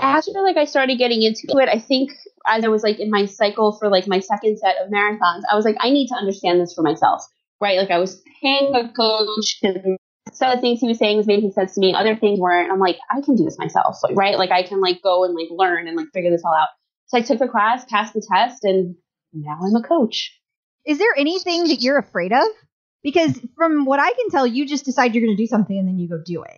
[0.01, 2.11] after like I started getting into it, I think
[2.47, 5.57] as I was like in my cycle for like my second set of marathons, I
[5.57, 7.21] was like, I need to understand this for myself,
[7.59, 7.77] right?
[7.77, 9.97] Like I was paying a coach and
[10.33, 11.93] some of the things he was saying was making sense to me.
[11.93, 12.71] Other things weren't.
[12.71, 14.37] I'm like, I can do this myself, like, right?
[14.37, 16.69] Like I can like go and like learn and like figure this all out.
[17.07, 18.95] So I took the class, passed the test, and
[19.33, 20.37] now I'm a coach.
[20.85, 22.47] Is there anything that you're afraid of?
[23.03, 25.87] Because from what I can tell, you just decide you're going to do something and
[25.87, 26.57] then you go do it.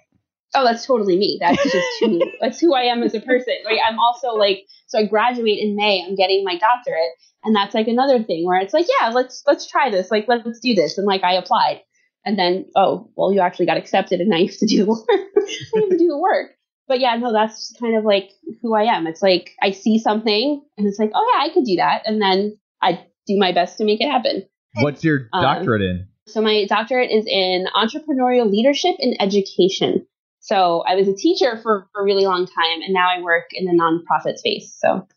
[0.53, 1.37] Oh, that's totally me.
[1.39, 3.53] That's just who that's who I am as a person.
[3.63, 6.03] Like I'm also like so I graduate in May.
[6.05, 7.11] I'm getting my doctorate,
[7.43, 10.11] and that's like another thing where it's like, yeah, let's let's try this.
[10.11, 10.97] Like let's do this.
[10.97, 11.81] And like I applied,
[12.25, 14.85] and then oh well, you actually got accepted, and now you have to do the
[14.89, 15.05] work.
[15.09, 16.51] I have to do the work.
[16.87, 19.07] But yeah, no, that's just kind of like who I am.
[19.07, 22.21] It's like I see something, and it's like, oh yeah, I could do that, and
[22.21, 24.43] then I do my best to make it happen.
[24.75, 26.07] What's your Um, doctorate in?
[26.27, 30.05] So my doctorate is in entrepreneurial leadership and education.
[30.39, 33.45] So I was a teacher for, for a really long time, and now I work
[33.51, 34.75] in the nonprofit space.
[34.79, 35.07] So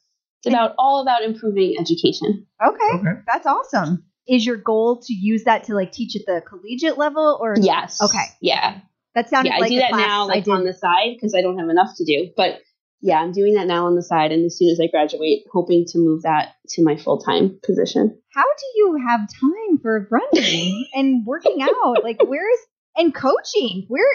[0.42, 2.46] it's about all about improving education.
[2.64, 3.20] Okay, Okay.
[3.26, 4.04] that's awesome.
[4.26, 8.00] Is your goal to use that to like teach at the collegiate level or Yes.
[8.02, 8.24] Okay.
[8.40, 8.80] Yeah.
[9.14, 11.58] That sounded yeah, I like do that now, like on the side, because I don't
[11.58, 12.30] have enough to do.
[12.36, 12.60] But
[13.00, 15.84] yeah, I'm doing that now on the side, and as soon as I graduate, hoping
[15.88, 18.18] to move that to my full time position.
[18.32, 22.02] How do you have time for running and working out?
[22.02, 22.58] Like where is
[22.96, 23.84] and coaching?
[23.88, 24.06] Where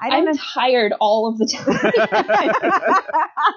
[0.00, 0.32] I don't I'm know.
[0.34, 1.78] tired all of the time.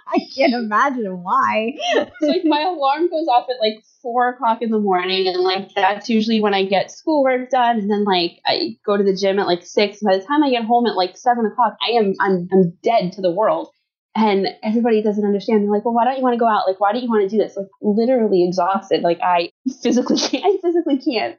[0.07, 1.73] I can't imagine why.
[1.93, 5.73] So, like my alarm goes off at like four o'clock in the morning, and like
[5.73, 7.79] that's usually when I get schoolwork done.
[7.79, 9.99] And then like I go to the gym at like six.
[9.99, 13.13] By the time I get home at like seven o'clock, I am I'm I'm dead
[13.13, 13.69] to the world.
[14.15, 15.63] And everybody doesn't understand.
[15.63, 16.67] They're like, well, why don't you want to go out?
[16.67, 17.57] Like, why don't you want to do this?
[17.57, 19.01] Like, literally exhausted.
[19.01, 19.49] Like, I
[19.83, 20.45] physically can't.
[20.45, 21.37] I physically can't.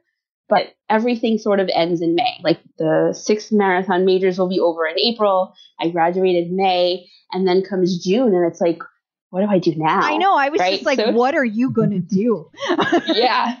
[0.49, 2.39] But everything sort of ends in May.
[2.43, 5.53] Like the sixth marathon majors will be over in April.
[5.79, 8.79] I graduated in May, and then comes June, and it's like,
[9.29, 9.99] what do I do now?
[10.01, 10.35] I know.
[10.37, 10.73] I was Right?
[10.73, 12.49] just like, So- what are you gonna do?
[13.07, 13.57] yeah.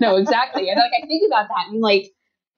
[0.00, 0.68] No, exactly.
[0.68, 2.10] And like I think about that and like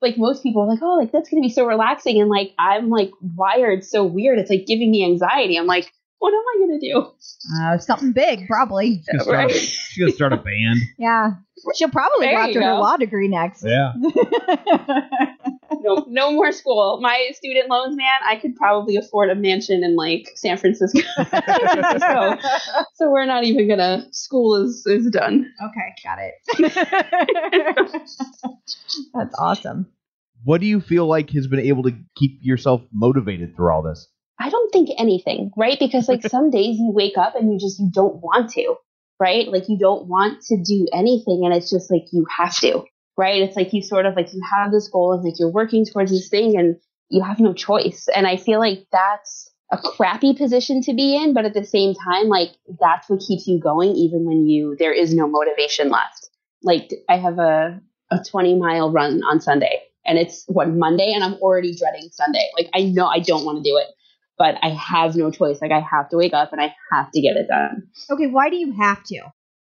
[0.03, 2.21] like most people are like, oh, like that's gonna be so relaxing.
[2.21, 4.39] And like I'm like wired so weird.
[4.39, 5.57] It's like giving me anxiety.
[5.59, 7.11] I'm like, what am I gonna do?
[7.63, 8.97] Uh, something big, probably.
[8.97, 9.51] She's gonna, start a, Right.
[9.55, 10.79] she's gonna start a band.
[10.99, 11.31] Yeah.
[11.75, 13.63] She'll probably go after her law degree next.
[13.65, 13.93] Yeah.
[15.83, 16.99] No, no more school.
[17.01, 21.01] My student loans, man, I could probably afford a mansion in like San Francisco.
[21.15, 22.37] San Francisco.
[22.95, 24.07] So we're not even gonna.
[24.13, 25.51] School is is done.
[25.63, 26.35] Okay, got it.
[29.15, 29.87] That's awesome.
[30.45, 34.09] What do you feel like has been able to keep yourself motivated through all this?
[34.41, 35.79] I don't think anything, right?
[35.79, 38.75] Because like some days you wake up and you just you don't want to,
[39.19, 39.47] right?
[39.47, 42.85] Like you don't want to do anything and it's just like you have to,
[43.21, 43.43] right?
[43.43, 46.11] It's like you sort of like you have this goal and like you're working towards
[46.11, 46.77] this thing and
[47.11, 48.09] you have no choice.
[48.17, 51.95] And I feel like that's a crappy position to be in, but at the same
[51.95, 52.51] time like
[52.81, 56.29] that's what keeps you going even when you there is no motivation left.
[56.63, 61.23] like I have a a 20 mile run on Sunday, and it's what Monday, and
[61.23, 62.51] I'm already dreading Sunday.
[62.57, 63.87] Like I know I don't want to do it,
[64.37, 65.61] but I have no choice.
[65.63, 67.89] Like I have to wake up and I have to get it done.
[68.11, 69.21] Okay, why do you have to?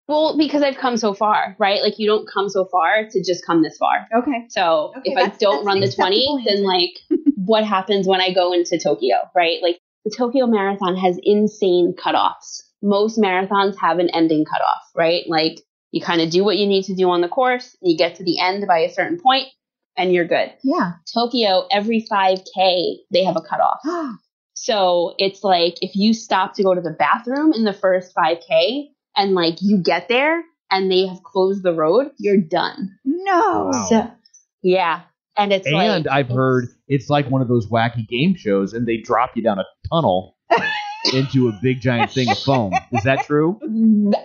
[0.07, 1.81] Well, because I've come so far, right?
[1.81, 4.07] Like you don't come so far to just come this far.
[4.13, 4.45] Okay.
[4.49, 6.91] So Okay, if I don't run the 20, acceptable then like
[7.35, 9.61] what happens when I go into Tokyo, right?
[9.61, 12.61] Like the Tokyo Marathon has insane cutoffs.
[12.83, 15.23] Most marathons have an ending cutoff, right?
[15.27, 15.59] Like
[15.91, 18.23] you kind of do what you need to do on the course, you get to
[18.23, 19.47] the end by a certain point,
[19.97, 20.53] and you're good.
[20.63, 20.93] Yeah.
[21.11, 23.79] Tokyo, every 5K, they have a cutoff.
[24.57, 28.87] So it's like if you stop to go to the bathroom in the first 5K
[29.15, 32.97] and like you get there and they have closed the road, you're done.
[33.03, 33.69] no.
[33.71, 33.85] Wow.
[33.89, 34.11] So,
[34.61, 35.01] yeah.
[35.37, 35.87] And it's like.
[35.89, 39.31] And I've it's- heard it's like one of those wacky game shows, and they drop
[39.35, 40.37] you down a tunnel
[41.13, 42.71] into a big giant thing of foam.
[42.91, 43.59] Is that true?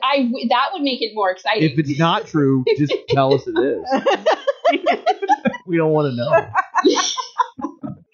[0.03, 1.62] I that would make it more exciting.
[1.70, 3.84] If it's not true, just tell us it is.
[5.66, 6.49] we don't want to know.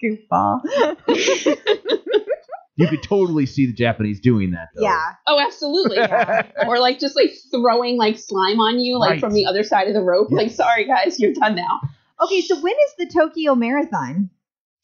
[0.03, 0.61] Goofball.
[2.77, 4.83] You could totally see the Japanese doing that, though.
[4.83, 5.13] Yeah.
[5.25, 5.97] oh, absolutely.
[6.67, 9.19] or like just like throwing like slime on you, like Right.
[9.19, 10.29] from the other side of the rope.
[10.31, 11.81] Like, sorry guys, you're done now.
[12.23, 14.29] Okay, so when is the Tokyo Marathon?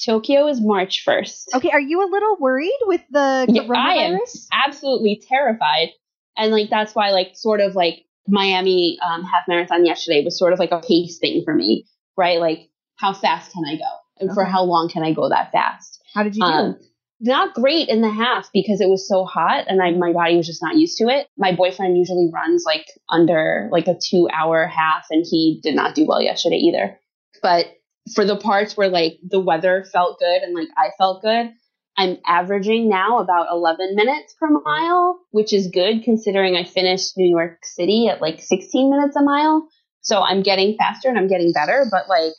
[0.04, 1.50] Tokyo is March first.
[1.54, 4.20] Okay, are you a little worried with the Yeah, I am
[4.52, 5.90] absolutely terrified,
[6.36, 10.52] and like that's why like sort of like Miami um, half marathon yesterday was sort
[10.54, 11.86] of like a pace thing for me,
[12.18, 12.40] right?
[12.40, 13.90] Like how fast can I go,
[14.20, 16.02] and for how long can I go that fast?
[16.14, 16.48] How did you do?
[16.52, 16.80] Um,
[17.24, 20.46] not great in the half because it was so hot and I, my body was
[20.46, 21.28] just not used to it.
[21.38, 25.96] My boyfriend usually runs like under like a two hour half and he did not
[25.96, 27.00] do well yesterday either.
[27.42, 27.68] But
[28.14, 31.54] for the parts where like the weather felt good and like I felt good,
[31.96, 37.30] I'm averaging now about 11 minutes per mile, which is good considering I finished New
[37.30, 39.70] York City at like 16 minutes a mile.
[40.02, 42.34] So I'm getting faster and I'm getting better, but like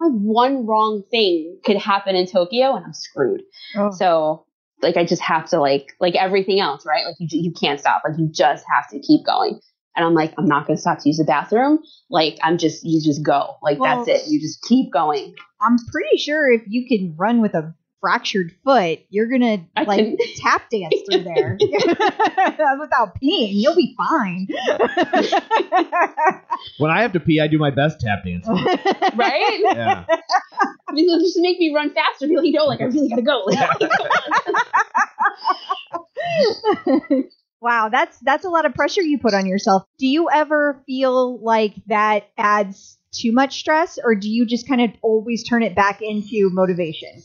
[0.00, 3.42] like one wrong thing could happen in Tokyo and I'm screwed.
[3.76, 3.90] Oh.
[3.90, 4.46] So
[4.82, 7.04] like I just have to like like everything else, right?
[7.04, 8.02] Like you you can't stop.
[8.04, 9.58] Like you just have to keep going.
[9.94, 11.78] And I'm like I'm not going to stop to use the bathroom.
[12.10, 13.56] Like I'm just you just go.
[13.62, 14.30] Like Well- that's it.
[14.30, 15.34] You just keep going.
[15.60, 19.98] I'm pretty sure if you can run with a fractured foot, you're gonna I like
[19.98, 21.58] can- tap dance through there
[22.80, 23.50] without peeing.
[23.52, 24.46] You'll be fine.
[26.78, 28.46] When I have to pee, I do my best tap dance.
[28.48, 29.60] Right?
[29.62, 30.04] Yeah.
[30.94, 32.28] Because just make me run faster.
[32.28, 33.44] Be like, no, like I really got to go.
[33.46, 33.68] Like,
[37.60, 39.84] wow, that's that's a lot of pressure you put on yourself.
[39.98, 44.80] Do you ever feel like that adds too much stress, or do you just kind
[44.80, 47.22] of always turn it back into motivation?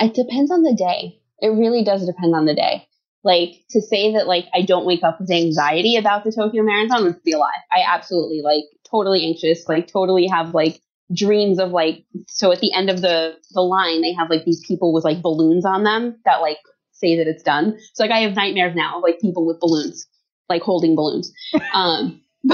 [0.00, 1.20] It depends on the day.
[1.40, 2.86] It really does depend on the day.
[3.24, 7.04] Like to say that like I don't wake up with anxiety about the Tokyo Marathon
[7.04, 7.50] would be a lie.
[7.70, 10.80] I absolutely like totally anxious, like totally have like
[11.12, 14.62] dreams of like so at the end of the the line they have like these
[14.66, 16.58] people with like balloons on them that like
[16.92, 17.76] say that it's done.
[17.94, 20.06] So like I have nightmares now of like people with balloons,
[20.48, 21.32] like holding balloons.
[21.74, 22.20] Um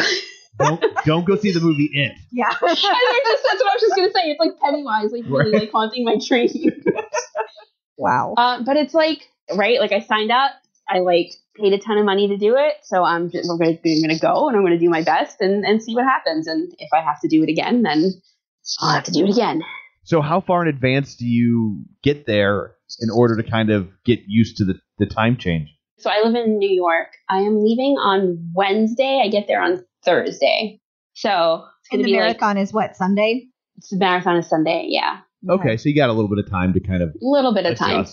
[0.56, 2.12] Don't don't go see the movie It.
[2.30, 2.46] Yeah.
[2.48, 4.30] I just, that's what I was just gonna say.
[4.30, 5.62] It's like Pennywise, like really Right.
[5.62, 6.48] like haunting my dream.
[7.96, 8.34] wow.
[8.36, 10.52] Um, but it's like right, like I signed up,
[10.88, 13.78] I like paid a ton of money to do it, so I'm just, we're gonna,
[13.84, 16.46] I'm gonna go and I'm gonna do my best and and see what happens.
[16.46, 18.10] And if I have to do it again, then
[18.80, 19.62] I'll have to do it again.
[20.04, 24.20] So how far in advance do you get there in order to kind of get
[24.26, 25.70] used to the, the time change?
[25.98, 27.08] So I live in New York.
[27.30, 29.22] I am leaving on Wednesday.
[29.24, 30.80] I get there on Thursday.
[31.14, 33.46] So it's And gonna the be like marathon is what Sunday?
[33.76, 34.86] it's the marathon is Sunday.
[34.88, 37.52] Yeah, Okay, so you got a little bit of time to kind of a little
[37.54, 38.06] bit of time.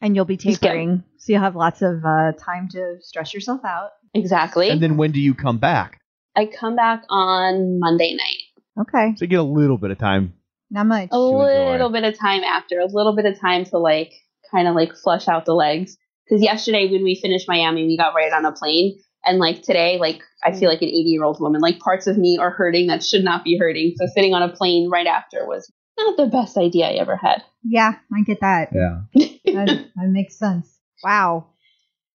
[0.00, 3.64] And you'll be It's tapering, so you'll have lots of uh, time to stress yourself
[3.64, 3.90] out.
[4.14, 4.70] Exactly.
[4.70, 6.00] And then when do you come back?
[6.36, 8.82] I come back on Monday night.
[8.82, 10.34] Okay, So you get a little bit of time.
[10.70, 11.08] not much.
[11.10, 14.12] a little bit of time after, a little bit of time to like
[14.52, 15.96] kind of like flush out the legs.
[16.24, 19.98] Because yesterday when we finished Miami, we got right on a plane, and like today,
[19.98, 21.60] like I feel like an 80 year old woman.
[21.60, 23.94] Like parts of me are hurting that should not be hurting.
[23.96, 27.42] So sitting on a plane right after was not the best idea I ever had.
[27.62, 28.70] Yeah, I get that.
[28.72, 29.02] Yeah.
[29.14, 30.78] that, that makes sense.
[31.02, 31.46] Wow.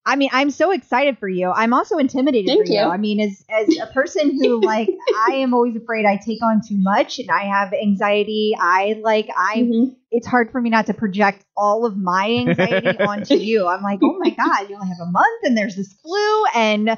[0.06, 1.50] I mean, I'm so excited for you.
[1.50, 2.80] I'm also intimidated Thank for you.
[2.80, 2.86] you.
[2.86, 4.90] I mean, as as a person who like
[5.30, 8.54] I am always afraid I take on too much and I have anxiety.
[8.60, 9.96] I like I Mhm.
[10.12, 13.66] it's hard for me not to project all of my anxiety onto you.
[13.66, 16.90] I'm like, "Oh my god, you only have a month and there's this flu and
[16.90, 16.96] oh,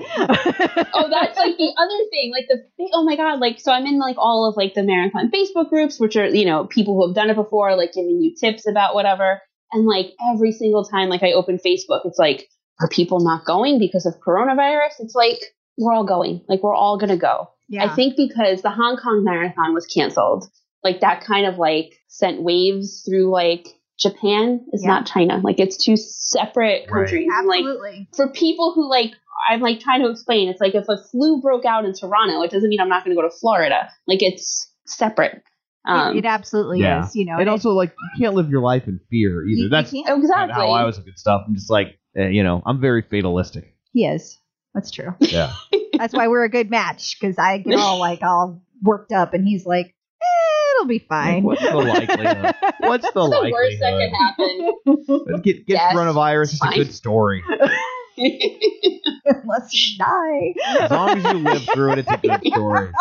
[1.10, 2.32] that's like the other thing.
[2.32, 4.84] Like the thing, oh my god, like so I'm in like all of like the
[4.84, 8.20] marathon Facebook groups, which are you know people who have done it before, like giving
[8.20, 9.42] you tips about whatever.
[9.72, 12.48] And like every single time, like I open Facebook, it's like,
[12.82, 15.00] are people not going because of coronavirus?
[15.00, 15.40] It's like
[15.78, 16.42] we're all going.
[16.48, 17.50] Like we're all gonna go.
[17.68, 17.86] Yeah.
[17.86, 20.46] I think because the Hong Kong marathon was canceled,
[20.84, 23.68] like that kind of like sent waves through like
[24.00, 24.90] Japan is Yeah.
[24.92, 25.40] not China.
[25.44, 27.06] Like it's two separate Right.
[27.08, 27.28] countries.
[27.32, 29.12] And, Like for people who like
[29.50, 32.52] I'm like trying to explain, it's like if a flu broke out in Toronto, it
[32.52, 33.90] doesn't mean I'm not going to go to Florida.
[34.08, 35.42] Like it's separate.
[35.88, 37.06] Um, it, it absolutely yeah.
[37.06, 37.16] is.
[37.16, 39.50] You know, and also, like, you can't live your life in fear either.
[39.58, 40.08] you- you That's can't.
[40.08, 40.54] kinda exactly.
[40.56, 41.44] how I was with stuff.
[41.48, 43.76] I'm just like, eh, you know, I'm very fatalistic.
[43.94, 44.38] He is.
[44.74, 45.14] That's true.
[45.20, 45.54] Yeah.
[45.98, 49.48] That's why we're a good match because I get all like all worked up, and
[49.48, 49.86] he's like,
[50.22, 52.56] eh, "It'll be fine." What's the likelihood?
[52.80, 54.12] What's the the worst that likelihood?
[54.12, 55.42] can happen.
[55.44, 57.42] Get, get Yes, coronavirus is a good story.
[58.18, 60.54] Unless you die.
[60.80, 62.92] As long as you live through it, it's a good story.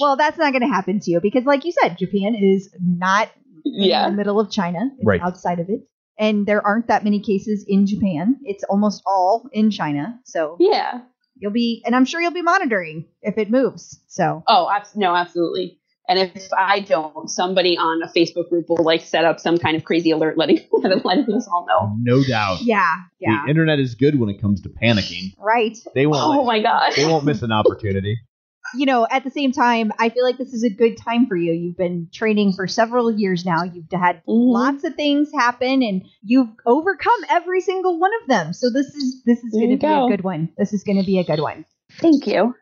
[0.00, 3.30] Well, that's not going to happen to you because, like you said, Japan is not
[3.64, 4.90] in the middle of China.
[4.96, 5.20] It's Right.
[5.20, 5.80] outside of it.
[6.18, 8.36] And there aren't that many cases in Japan.
[8.44, 10.18] It's almost all in China.
[10.24, 11.00] So Yeah.
[11.38, 14.00] you'll be, and I'm sure you'll be monitoring if it moves.
[14.08, 15.78] So Oh, abs- no, absolutely.
[16.08, 19.76] And if I don't, somebody on a Facebook group will like set up some kind
[19.76, 21.96] of crazy alert, letting letting us all know.
[21.98, 22.62] No doubt.
[22.62, 25.34] yeah, yeah, The internet is good when it comes to panicking.
[25.38, 25.76] right.
[25.96, 26.38] They won't.
[26.38, 26.92] Oh my god.
[26.94, 28.16] they won't miss an opportunity.
[28.76, 31.36] You know, at the same time, I feel like this is a good time for
[31.36, 31.52] you.
[31.52, 33.62] You've been training for several years now.
[33.64, 34.22] You've had Mhm.
[34.26, 38.52] lots of things happen, and you've overcome every single one of them.
[38.52, 40.06] So this is this is going to be go.
[40.06, 40.50] a good one.
[40.58, 41.64] This is going to be a good one.
[42.00, 42.54] Thank you.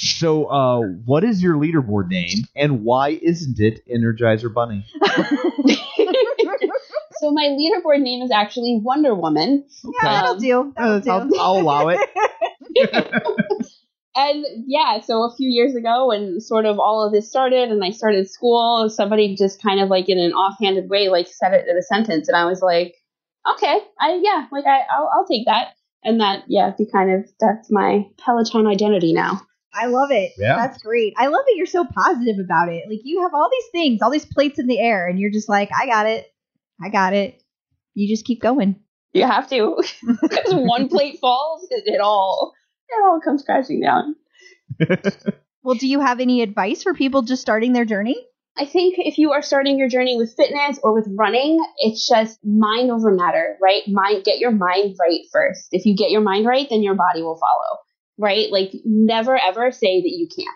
[0.00, 4.86] So, uh, what is your leaderboard name, and why isn't it Energizer Bunny?
[7.20, 9.64] so my leaderboard name is actually Wonder Woman.
[9.84, 10.72] Yeah, that'll Um, do.
[10.76, 11.10] That'll Uh, do.
[11.10, 11.98] I'll, I'll allow it.
[14.18, 17.84] And yeah, so a few years ago when sort of all of this started and
[17.84, 21.68] I started school, somebody just kind of like in an offhanded way like said it
[21.68, 22.96] in a sentence and I was like,
[23.54, 25.74] okay, I yeah, like I I'll, I'll take that.
[26.02, 29.40] And that yeah, be kind of that's my Peloton identity now.
[29.72, 30.32] I love it.
[30.36, 30.56] Yeah.
[30.56, 31.14] That's great.
[31.16, 32.88] I love that you're so positive about it.
[32.88, 35.48] Like you have all these things, all these plates in the air, and you're just
[35.48, 36.26] like, I got it.
[36.82, 37.40] I got it.
[37.94, 38.80] You just keep going.
[39.12, 39.76] You have to
[40.22, 42.54] because one plate falls, it, it all
[42.88, 44.16] it all comes crashing down.
[45.68, 48.16] Well, do you have any advice for people just starting their journey?
[48.56, 52.38] I think if you are starting your journey with fitness or with running, it's just
[52.42, 53.82] mind over matter, right?
[53.86, 55.68] Mind, get your mind right first.
[55.72, 57.78] If you get your mind right, then your body will follow,
[58.16, 58.50] right?
[58.50, 60.48] Like never ever say that you can't,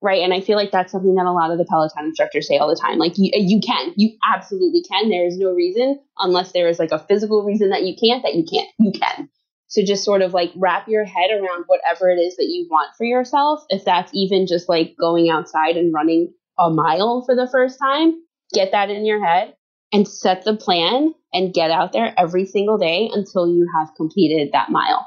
[0.00, 0.22] right?
[0.22, 2.68] And I feel like that's something that a lot of the Peloton instructors say all
[2.68, 2.98] the time.
[2.98, 5.10] Like you, you can, you absolutely can.
[5.10, 8.34] There is no reason unless there is like a physical reason that you can't, that
[8.34, 9.28] you can't, you can.
[9.72, 12.94] So just sort of like wrap your head around whatever it is that you want
[12.94, 13.64] for yourself.
[13.70, 18.12] If that's even just like going outside and running a mile for the first time,
[18.52, 19.54] get that in your head
[19.90, 24.50] and set the plan and get out there every single day until you have completed
[24.52, 25.06] that mile.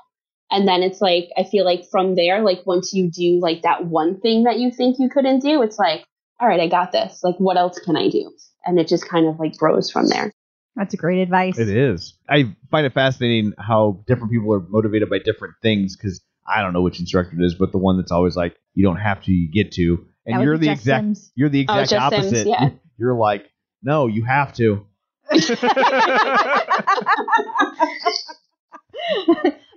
[0.50, 3.86] And then it's like, I feel like from there, like once you do like that
[3.86, 6.06] one thing that you think you couldn't do, it's like,
[6.40, 7.20] all right, I got this.
[7.24, 8.32] Like, what else can I do?
[8.66, 10.32] And it just kind of like grows from there.
[10.76, 11.58] That's a great advice.
[11.58, 12.14] It is.
[12.30, 16.74] I find it fascinating how different people are motivated by different things because I don't
[16.74, 19.32] know which instructor it is, but the one that's always like, you don't have to,
[19.32, 20.06] you get to.
[20.26, 21.32] And you're the exact Sims.
[21.36, 22.48] you're the Oh, exact Sims, opposite.
[22.48, 22.70] yeah.
[22.98, 23.46] You're like,
[23.84, 24.86] no, you have to.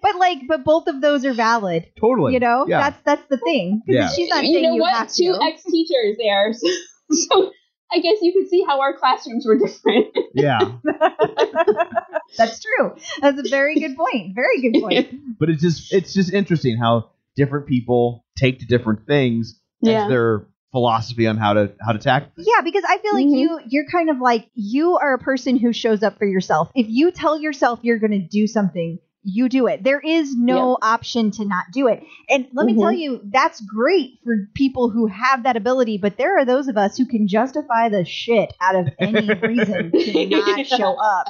[0.03, 1.87] but like, but both of those are valid.
[2.01, 2.35] Totally.
[2.35, 2.81] You know, Yeah.
[2.91, 3.83] that's that's the thing.
[3.87, 4.09] 'Cause Yeah.
[4.11, 4.95] she's not you saying know you what?
[4.95, 6.53] have Two ex teachers there.
[7.11, 7.53] So, so
[7.93, 10.09] I guess you could see how our classrooms were different.
[10.35, 10.61] yeah.
[12.37, 12.95] that's true.
[13.21, 14.35] That's a very good point.
[14.35, 15.39] Very good point.
[15.39, 20.03] But it's just it's just interesting how different people take to different things Yeah.
[20.05, 22.47] as their philosophy on how to how to tackle things.
[22.51, 23.39] Yeah, because I feel like Mhm.
[23.39, 26.71] you you're kind of like you are a person who shows up for yourself.
[26.75, 28.99] If you tell yourself you're going to do something,
[29.29, 29.85] you do it.
[29.85, 32.03] There is no option to not do it.
[32.31, 32.81] And let me Mhm.
[32.81, 36.77] tell you, that's great for people who have that ability, but there are those of
[36.77, 41.27] us who can justify the shit out of any reason to not show up.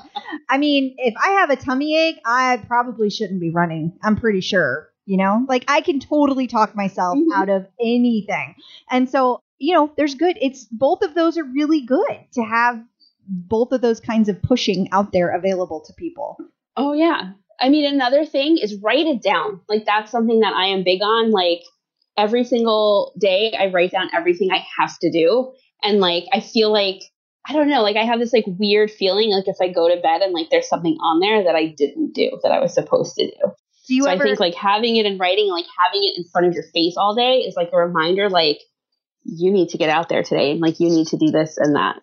[0.48, 3.92] I mean, if I have a tummy ache, I probably shouldn't be running.
[4.02, 4.88] I'm pretty sure.
[5.04, 7.32] You know, like I can totally talk myself Mhm.
[7.34, 8.54] out of anything.
[8.90, 10.36] And so, you know, there's good.
[10.40, 12.80] It's both of those are really good to have
[13.26, 16.36] both of those kinds of pushing out there available to people.
[16.76, 17.32] Oh yeah.
[17.60, 19.60] I mean, another thing is write it down.
[19.68, 21.30] Like that's something that I am big on.
[21.30, 21.62] Like
[22.16, 25.52] every single day, I write down everything I have to do,
[25.82, 27.02] and like I feel like
[27.48, 27.82] I don't know.
[27.82, 29.30] Like I have this like weird feeling.
[29.30, 32.12] Like if I go to bed and like there's something on there that I didn't
[32.14, 33.52] do that I was supposed to do.
[33.88, 36.24] Do you so ever I think like having it in writing, like having it in
[36.30, 38.28] front of your face all day, is like a reminder.
[38.28, 38.58] Like
[39.24, 41.74] you need to get out there today, and like you need to do this and
[41.74, 41.96] that.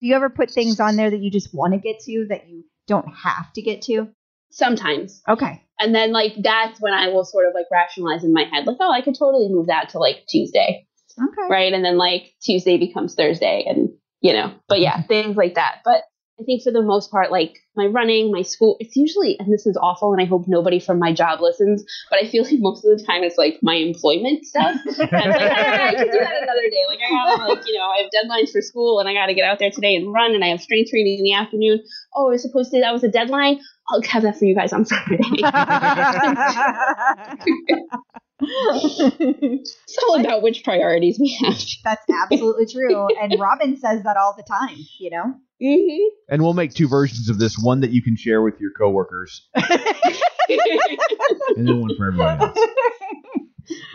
[0.00, 2.48] do you ever put things on there that you just want to get to that
[2.48, 4.08] you don't have to get to?
[4.52, 5.22] Sometimes.
[5.28, 5.62] Okay.
[5.78, 8.76] And then like that's when I will sort of like rationalize in my head, like,
[8.80, 10.86] oh, I could totally move that to like Tuesday.
[11.18, 11.48] Okay.
[11.50, 11.72] Right.
[11.72, 15.08] And then like Tuesday becomes Thursday and you know, but yeah, mm-hmm.
[15.08, 15.78] things like that.
[15.84, 16.04] But
[16.40, 19.66] I think for the most part, like my running, my school, it's usually, and this
[19.66, 22.84] is awful, and I hope nobody from my job listens, but I feel like most
[22.84, 24.76] of the time it's like my employment stuff.
[24.86, 26.84] And it's like, ah, I can do that another day.
[26.88, 29.34] Like I have like, you know, I have deadlines for school and I got to
[29.34, 31.82] get out there today and run and I have strength training in the afternoon.
[32.14, 33.60] Oh, I was supposed to, that was a deadline.
[33.88, 35.42] I'll have that for you guys on Friday.
[38.44, 41.56] It's all about which priorities we have.
[41.84, 43.08] That's absolutely true.
[43.20, 45.34] And Robin says that all the time, you know?
[45.60, 48.72] hmm And we'll make two versions of this: one that you can share with your
[48.78, 49.68] coworkers, and
[51.56, 52.58] then one for everybody else.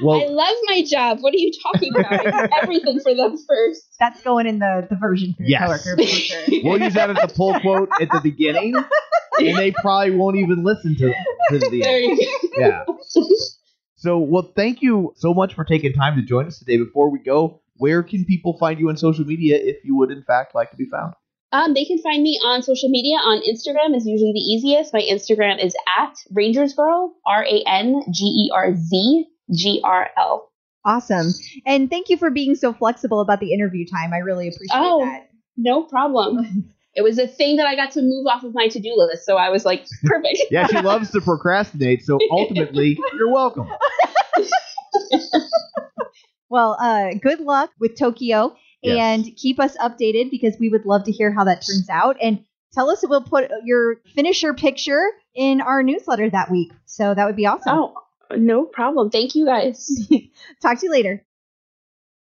[0.02, 1.20] Well, I love my job.
[1.20, 2.14] What are you talking about?
[2.14, 3.84] I do everything for them first.
[4.00, 5.84] That's going in the, the version for your Yes.
[5.84, 6.44] coworker for sure.
[6.64, 8.76] we'll use that as a pull quote at the beginning,
[9.40, 11.14] and they probably won't even listen to,
[11.50, 12.18] to the There end.
[12.18, 12.62] you go.
[12.62, 12.86] Yeah.
[14.08, 16.78] So, well, thank you so much for taking time to join us today.
[16.78, 20.24] Before we go, where can people find you on social media if you would, in
[20.24, 21.14] fact, like to be found?
[21.52, 23.18] Um, they can find me on social media.
[23.18, 24.94] On Instagram is usually the easiest.
[24.94, 30.10] My Instagram is at Rangers Girl, R A N G E R Z G R
[30.18, 30.54] L.
[30.86, 31.34] Awesome.
[31.66, 34.14] And thank you for being so flexible about the interview time.
[34.14, 35.02] I really appreciate Oh.
[35.04, 35.28] that.
[35.58, 36.74] No problem.
[36.98, 39.26] it was a thing that I got to move off of my to do list,
[39.26, 40.42] so I was like, perfect.
[40.52, 43.70] Yeah, she loves to procrastinate, so ultimately, you're welcome.
[46.50, 48.98] Well, uh, good luck with Tokyo Yes.
[49.00, 52.16] and keep us updated because we would love to hear how that turns out.
[52.22, 56.72] And tell us, we'll put your finisher picture in our newsletter that week.
[56.86, 57.78] So that would be awesome.
[57.78, 57.94] Oh,
[58.38, 59.10] no problem.
[59.10, 59.90] Thank you guys.
[60.62, 61.26] Talk to you later.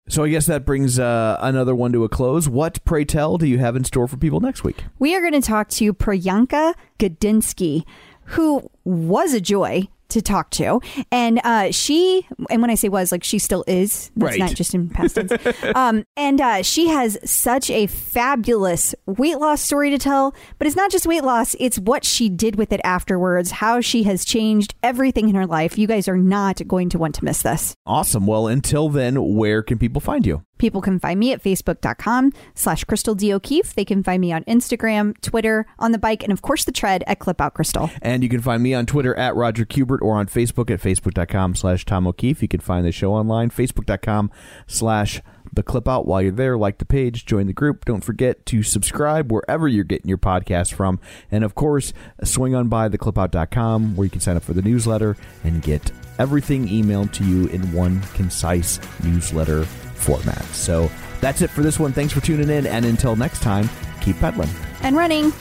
[0.10, 2.50] So I guess that brings uh, another one to a close.
[2.50, 4.84] What, pray tell, do you have in store for people next week?
[5.00, 7.84] We are going to talk to Priyanka Godinsky,
[8.26, 10.80] who was a joy to talk to.
[11.12, 14.40] And uh, she, and when I say was, like she still is, that's Right.
[14.40, 15.32] not just in past tense.
[15.76, 20.76] um, and uh, she has such a fabulous weight loss story to tell, but it's
[20.76, 24.74] not just weight loss, it's what she did with it afterwards, how she has changed
[24.82, 25.78] everything in her life.
[25.78, 27.76] You guys are not going to want to miss this.
[27.86, 28.26] Awesome.
[28.26, 30.44] Well, until then, where can people find you?
[30.58, 33.34] People can find me at facebook.com slash Crystal D.
[33.34, 33.74] O'Keefe.
[33.74, 37.04] They can find me on Instagram, Twitter, on the bike, and of course the tread
[37.08, 37.90] at Clip Out Crystal.
[38.02, 41.56] And you can find me on Twitter at Roger Kubert or on Facebook at facebook.com
[41.56, 42.42] slash Tom O'Keefe.
[42.42, 44.32] You can find the show online, facebook.com
[44.68, 45.22] slash
[45.52, 46.58] the clip out while you're there.
[46.58, 47.86] Like the page, join the group.
[47.86, 51.00] Don't forget to subscribe wherever you're getting your podcast from.
[51.32, 51.94] And of course,
[52.24, 56.68] swing on by theclipout.com where you can sign up for the newsletter and get everything
[56.68, 59.66] emailed to you in one concise newsletter
[60.04, 60.44] format.
[60.46, 61.94] So that's it for this one.
[61.94, 62.68] Thanks for tuning in.
[62.68, 63.70] And until next time,
[64.02, 64.50] keep pedaling
[64.82, 65.32] and running.